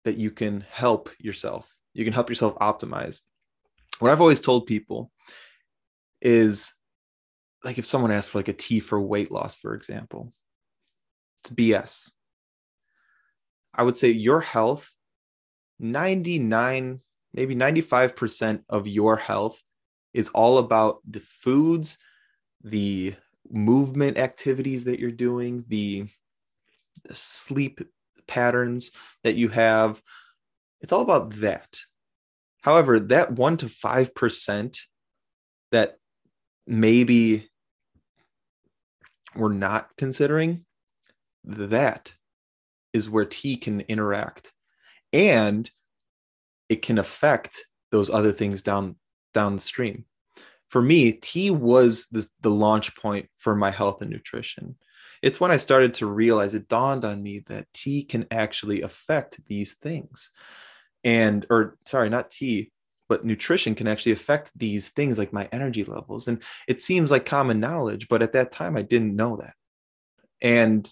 that 0.09 0.17
you 0.17 0.31
can 0.31 0.65
help 0.71 1.11
yourself. 1.19 1.77
You 1.93 2.03
can 2.03 2.15
help 2.15 2.31
yourself 2.31 2.55
optimize. 2.61 3.21
What 3.99 4.11
I've 4.11 4.23
always 4.23 4.41
told 4.41 4.65
people 4.65 5.13
is 6.23 6.73
like 7.63 7.77
if 7.77 7.85
someone 7.85 8.11
asks 8.11 8.33
for 8.33 8.39
like 8.39 8.49
a 8.49 8.55
tea 8.55 8.81
for 8.81 8.99
weight 8.99 9.31
loss, 9.31 9.57
for 9.57 9.75
example, 9.75 10.33
it's 11.43 11.53
BS. 11.53 12.13
I 13.75 13.83
would 13.83 13.99
say 13.99 14.09
your 14.09 14.41
health, 14.41 14.95
99, 15.79 17.01
maybe 17.35 17.55
95% 17.55 18.63
of 18.71 18.89
your 18.89 19.17
health 19.17 19.63
is 20.15 20.31
all 20.31 20.57
about 20.57 21.01
the 21.07 21.21
foods, 21.21 21.99
the 22.65 23.15
movement 23.51 24.17
activities 24.17 24.87
that 24.87 25.01
you're 25.01 25.11
doing, 25.11 25.67
the 25.69 26.07
sleep 27.13 27.83
patterns 28.29 28.93
that 29.25 29.37
you 29.37 29.49
have. 29.49 30.01
It's 30.81 30.93
all 30.93 31.03
about 31.03 31.31
that. 31.37 31.81
However, 32.63 33.01
that 33.01 33.33
1 33.33 33.57
to 33.59 33.67
5% 33.67 34.79
that 35.73 35.97
maybe 36.67 37.49
we're 39.35 39.53
not 39.53 39.91
considering, 39.97 40.65
that 41.45 42.13
is 42.93 43.11
where 43.11 43.25
tea 43.25 43.57
can 43.57 43.81
interact 43.83 44.53
and 45.13 45.71
it 46.69 46.83
can 46.83 46.99
affect 46.99 47.67
those 47.91 48.11
other 48.11 48.33
things 48.33 48.63
down 48.63 48.97
downstream. 49.35 50.05
For 50.69 50.83
me, 50.83 51.13
tea 51.13 51.51
was 51.51 52.07
the, 52.11 52.29
the 52.43 52.51
launch 52.51 52.95
point 52.97 53.29
for 53.39 53.55
my 53.55 53.71
health 53.71 54.03
and 54.03 54.11
nutrition 54.11 54.77
it's 55.23 55.41
when 55.41 55.51
I 55.51 55.57
started 55.57 55.95
to 55.95 56.07
realize 56.07 56.55
it 56.55 56.69
dawned 56.69 57.05
on 57.05 57.23
me 57.23 57.41
that 57.47 57.67
tea 57.73 58.03
can 58.03 58.27
actually 58.31 58.83
affect 58.83 59.41
these 59.47 59.75
things. 59.75 60.31
And, 61.05 61.47
or 61.51 61.77
sorry, 61.87 62.09
not 62.09 62.31
tea, 62.31 62.73
but 63.09 63.25
nutrition 63.25 63.75
can 63.75 63.87
actually 63.87 64.13
affect 64.13 64.53
these 64.57 64.91
things 64.91 65.19
like 65.19 65.33
my 65.33 65.49
energy 65.53 65.85
levels. 65.85 66.29
And 66.29 66.43
it 66.67 66.83
seems 66.83 67.11
like 67.11 67.25
common 67.25 67.61
knowledge, 67.61 68.09
but 68.09 68.23
at 68.23 68.33
that 68.33 68.53
time 68.53 68.77
I 68.77 68.83
didn't 68.83 69.17
know 69.17 69.37
that. 69.37 69.55
And 70.41 70.89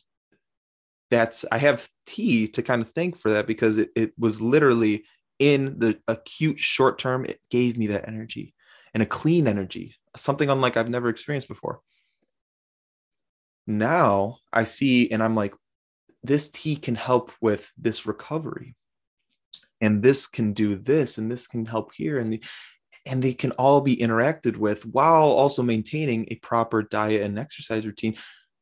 that's 1.11 1.45
I 1.53 1.59
have 1.59 1.89
tea 2.07 2.49
to 2.49 2.63
kind 2.63 2.83
of 2.83 2.91
thank 2.91 3.17
for 3.17 3.31
that 3.31 3.47
because 3.47 3.77
it, 3.77 3.91
it 3.95 4.13
was 4.19 4.41
literally 4.41 5.05
in 5.39 5.79
the 5.79 5.99
acute 6.09 6.59
short 6.59 6.99
term, 6.99 7.25
it 7.25 7.41
gave 7.51 7.77
me 7.77 7.89
that 7.89 8.09
energy 8.09 8.55
and 8.95 9.03
a 9.03 9.07
clean 9.07 9.47
energy, 9.47 9.95
something 10.17 10.49
unlike 10.49 10.77
I've 10.77 10.89
never 10.89 11.09
experienced 11.09 11.49
before. 11.49 11.81
Now 13.67 14.39
I 14.53 14.65
see 14.65 15.11
and 15.11 15.23
I'm 15.23 15.35
like, 15.35 15.55
this 16.23 16.49
tea 16.49 16.77
can 16.77 16.95
help 16.95 17.33
with 17.41 17.73
this 17.79 18.07
recovery. 18.07 18.75
And 19.81 20.03
this 20.03 20.27
can 20.27 20.55
do 20.55 20.75
this, 20.75 21.19
and 21.19 21.31
this 21.31 21.47
can 21.47 21.67
help 21.67 21.93
here. 21.95 22.19
And 22.19 22.33
the, 22.33 22.43
and 23.05 23.23
they 23.23 23.35
can 23.35 23.53
all 23.53 23.83
be 23.83 23.97
interacted 23.97 24.57
with 24.57 24.87
while 24.87 25.29
also 25.29 25.63
maintaining 25.63 26.27
a 26.31 26.37
proper 26.37 26.83
diet 26.83 27.23
and 27.23 27.39
exercise 27.39 27.85
routine. 27.85 28.17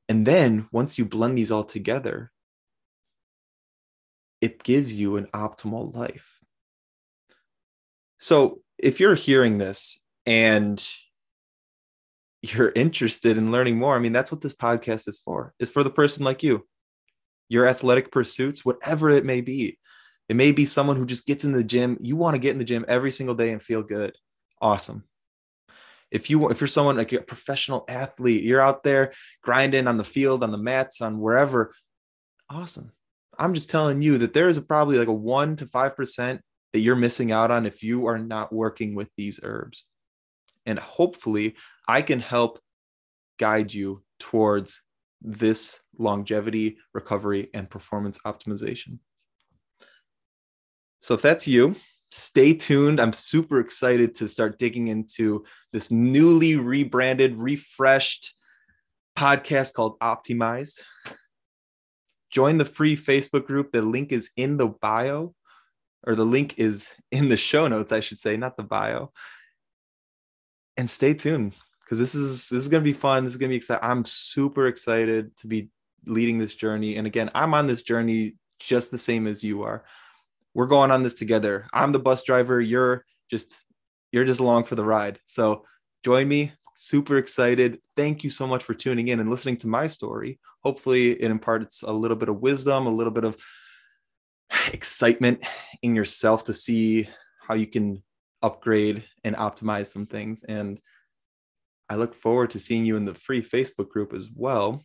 And 0.08 0.26
then 0.26 0.68
once 0.72 0.98
you 0.98 1.04
blend 1.06 1.38
these 1.38 1.52
all 1.52 1.64
together, 1.64 2.32
it 4.40 4.62
gives 4.62 4.98
you 4.98 5.16
an 5.16 5.28
optimal 5.32 5.94
life. 5.94 6.40
So 8.18 8.60
if 8.76 9.00
you're 9.00 9.14
hearing 9.14 9.58
this 9.58 10.00
and 10.26 10.84
you're 12.52 12.72
interested 12.74 13.36
in 13.36 13.52
learning 13.52 13.78
more, 13.78 13.94
I 13.94 14.00
mean, 14.00 14.12
that's 14.12 14.32
what 14.32 14.40
this 14.40 14.54
podcast 14.54 15.08
is 15.08 15.20
for. 15.24 15.54
It's 15.58 15.70
for 15.70 15.82
the 15.82 15.90
person 15.90 16.24
like 16.24 16.42
you, 16.42 16.66
your 17.48 17.66
athletic 17.66 18.10
pursuits, 18.10 18.64
whatever 18.64 19.10
it 19.10 19.24
may 19.24 19.40
be. 19.40 19.78
It 20.28 20.36
may 20.36 20.52
be 20.52 20.64
someone 20.64 20.96
who 20.96 21.06
just 21.06 21.26
gets 21.26 21.44
in 21.44 21.52
the 21.52 21.64
gym. 21.64 21.98
You 22.00 22.16
want 22.16 22.34
to 22.34 22.40
get 22.40 22.52
in 22.52 22.58
the 22.58 22.64
gym 22.64 22.84
every 22.88 23.10
single 23.10 23.34
day 23.34 23.52
and 23.52 23.62
feel 23.62 23.82
good. 23.82 24.16
Awesome. 24.60 25.04
If 26.10 26.30
you 26.30 26.48
if 26.50 26.60
you're 26.60 26.68
someone 26.68 26.96
like 26.96 27.12
a 27.12 27.20
professional 27.20 27.84
athlete, 27.88 28.42
you're 28.42 28.60
out 28.60 28.82
there 28.82 29.12
grinding 29.42 29.86
on 29.86 29.96
the 29.96 30.04
field, 30.04 30.44
on 30.44 30.52
the 30.52 30.58
mats, 30.58 31.00
on 31.00 31.18
wherever. 31.18 31.74
Awesome. 32.48 32.92
I'm 33.38 33.54
just 33.54 33.70
telling 33.70 34.00
you 34.00 34.18
that 34.18 34.32
there 34.32 34.48
is 34.48 34.58
probably 34.60 34.96
like 34.96 35.08
a 35.08 35.12
one 35.12 35.56
to 35.56 35.66
five 35.66 35.96
percent 35.96 36.40
that 36.72 36.80
you're 36.80 36.96
missing 36.96 37.32
out 37.32 37.50
on 37.50 37.66
if 37.66 37.82
you 37.82 38.06
are 38.06 38.18
not 38.18 38.52
working 38.52 38.94
with 38.94 39.08
these 39.16 39.40
herbs. 39.42 39.86
And 40.66 40.78
hopefully, 40.78 41.56
I 41.88 42.02
can 42.02 42.20
help 42.20 42.60
guide 43.38 43.72
you 43.72 44.02
towards 44.18 44.82
this 45.20 45.80
longevity, 45.98 46.78
recovery, 46.92 47.50
and 47.54 47.68
performance 47.68 48.18
optimization. 48.26 48.98
So, 51.00 51.14
if 51.14 51.22
that's 51.22 51.46
you, 51.46 51.76
stay 52.12 52.54
tuned. 52.54 53.00
I'm 53.00 53.12
super 53.12 53.58
excited 53.58 54.14
to 54.16 54.28
start 54.28 54.58
digging 54.58 54.88
into 54.88 55.44
this 55.72 55.90
newly 55.90 56.56
rebranded, 56.56 57.36
refreshed 57.36 58.34
podcast 59.16 59.74
called 59.74 59.98
Optimized 60.00 60.80
join 62.34 62.58
the 62.58 62.64
free 62.64 62.96
Facebook 62.96 63.46
group. 63.46 63.70
The 63.70 63.80
link 63.80 64.12
is 64.12 64.30
in 64.36 64.56
the 64.56 64.66
bio, 64.66 65.34
or 66.04 66.16
the 66.16 66.24
link 66.24 66.58
is 66.58 66.92
in 67.12 67.28
the 67.28 67.36
show 67.36 67.68
notes, 67.68 67.92
I 67.92 68.00
should 68.00 68.18
say, 68.18 68.36
not 68.36 68.56
the 68.56 68.64
bio. 68.64 69.12
And 70.76 70.88
stay 70.88 71.14
tuned 71.14 71.54
because 71.84 71.98
this 71.98 72.14
is 72.14 72.48
this 72.48 72.62
is 72.62 72.68
gonna 72.68 72.82
be 72.82 72.92
fun. 72.92 73.24
This 73.24 73.34
is 73.34 73.38
gonna 73.38 73.50
be 73.50 73.56
exciting. 73.56 73.88
I'm 73.88 74.04
super 74.04 74.66
excited 74.66 75.36
to 75.38 75.46
be 75.46 75.68
leading 76.06 76.38
this 76.38 76.54
journey. 76.54 76.96
And 76.96 77.06
again, 77.06 77.30
I'm 77.34 77.54
on 77.54 77.66
this 77.66 77.82
journey 77.82 78.36
just 78.58 78.90
the 78.90 78.98
same 78.98 79.26
as 79.26 79.44
you 79.44 79.62
are. 79.62 79.84
We're 80.54 80.66
going 80.66 80.90
on 80.90 81.02
this 81.02 81.14
together. 81.14 81.66
I'm 81.72 81.92
the 81.92 81.98
bus 81.98 82.22
driver. 82.22 82.60
You're 82.60 83.04
just 83.30 83.62
you're 84.12 84.24
just 84.24 84.40
along 84.40 84.64
for 84.64 84.74
the 84.74 84.84
ride. 84.84 85.20
So 85.26 85.64
join 86.04 86.28
me 86.28 86.52
super 86.74 87.18
excited. 87.18 87.80
Thank 87.96 88.24
you 88.24 88.30
so 88.30 88.46
much 88.46 88.64
for 88.64 88.74
tuning 88.74 89.08
in 89.08 89.20
and 89.20 89.30
listening 89.30 89.56
to 89.58 89.68
my 89.68 89.86
story. 89.86 90.38
Hopefully, 90.62 91.12
it 91.12 91.30
imparts 91.30 91.82
a 91.82 91.92
little 91.92 92.16
bit 92.16 92.28
of 92.28 92.40
wisdom, 92.40 92.86
a 92.86 92.90
little 92.90 93.12
bit 93.12 93.24
of 93.24 93.36
excitement 94.72 95.44
in 95.82 95.94
yourself 95.94 96.44
to 96.44 96.54
see 96.54 97.08
how 97.46 97.54
you 97.54 97.66
can 97.66 98.02
upgrade 98.44 99.04
and 99.24 99.34
optimize 99.36 99.90
some 99.90 100.06
things. 100.06 100.44
And 100.44 100.78
I 101.88 101.96
look 101.96 102.14
forward 102.14 102.50
to 102.50 102.60
seeing 102.60 102.84
you 102.84 102.96
in 102.96 103.06
the 103.06 103.14
free 103.14 103.42
Facebook 103.42 103.88
group 103.88 104.12
as 104.12 104.28
well. 104.34 104.84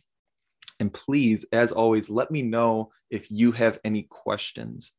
And 0.80 0.92
please, 0.92 1.44
as 1.52 1.72
always, 1.72 2.08
let 2.08 2.30
me 2.30 2.40
know 2.40 2.90
if 3.10 3.30
you 3.30 3.52
have 3.52 3.78
any 3.84 4.04
questions. 4.04 4.92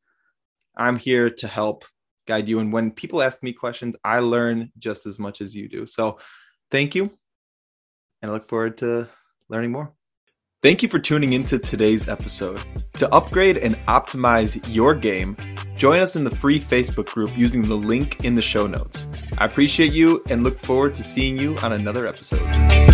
I'm 0.76 0.96
here 0.96 1.28
to 1.28 1.48
help 1.48 1.84
guide 2.28 2.48
you. 2.48 2.60
And 2.60 2.72
when 2.72 2.92
people 2.92 3.20
ask 3.20 3.42
me 3.42 3.52
questions, 3.52 3.96
I 4.04 4.20
learn 4.20 4.70
just 4.78 5.06
as 5.06 5.18
much 5.18 5.40
as 5.40 5.56
you 5.56 5.68
do. 5.68 5.86
So 5.86 6.18
thank 6.70 6.94
you. 6.94 7.10
And 8.22 8.30
I 8.30 8.34
look 8.34 8.48
forward 8.48 8.78
to 8.78 9.08
learning 9.48 9.72
more. 9.72 9.92
Thank 10.62 10.84
you 10.84 10.88
for 10.88 11.00
tuning 11.00 11.32
into 11.32 11.58
today's 11.58 12.08
episode. 12.08 12.62
To 12.94 13.12
upgrade 13.12 13.56
and 13.56 13.74
optimize 13.88 14.64
your 14.72 14.94
game, 14.94 15.36
join 15.82 15.98
us 15.98 16.14
in 16.14 16.22
the 16.22 16.30
free 16.30 16.60
Facebook 16.60 17.06
group 17.06 17.36
using 17.36 17.60
the 17.60 17.74
link 17.74 18.24
in 18.24 18.36
the 18.36 18.40
show 18.40 18.68
notes. 18.68 19.08
I 19.38 19.46
appreciate 19.46 19.92
you 19.92 20.22
and 20.30 20.44
look 20.44 20.56
forward 20.56 20.94
to 20.94 21.02
seeing 21.02 21.36
you 21.36 21.56
on 21.56 21.72
another 21.72 22.06
episode. 22.06 22.91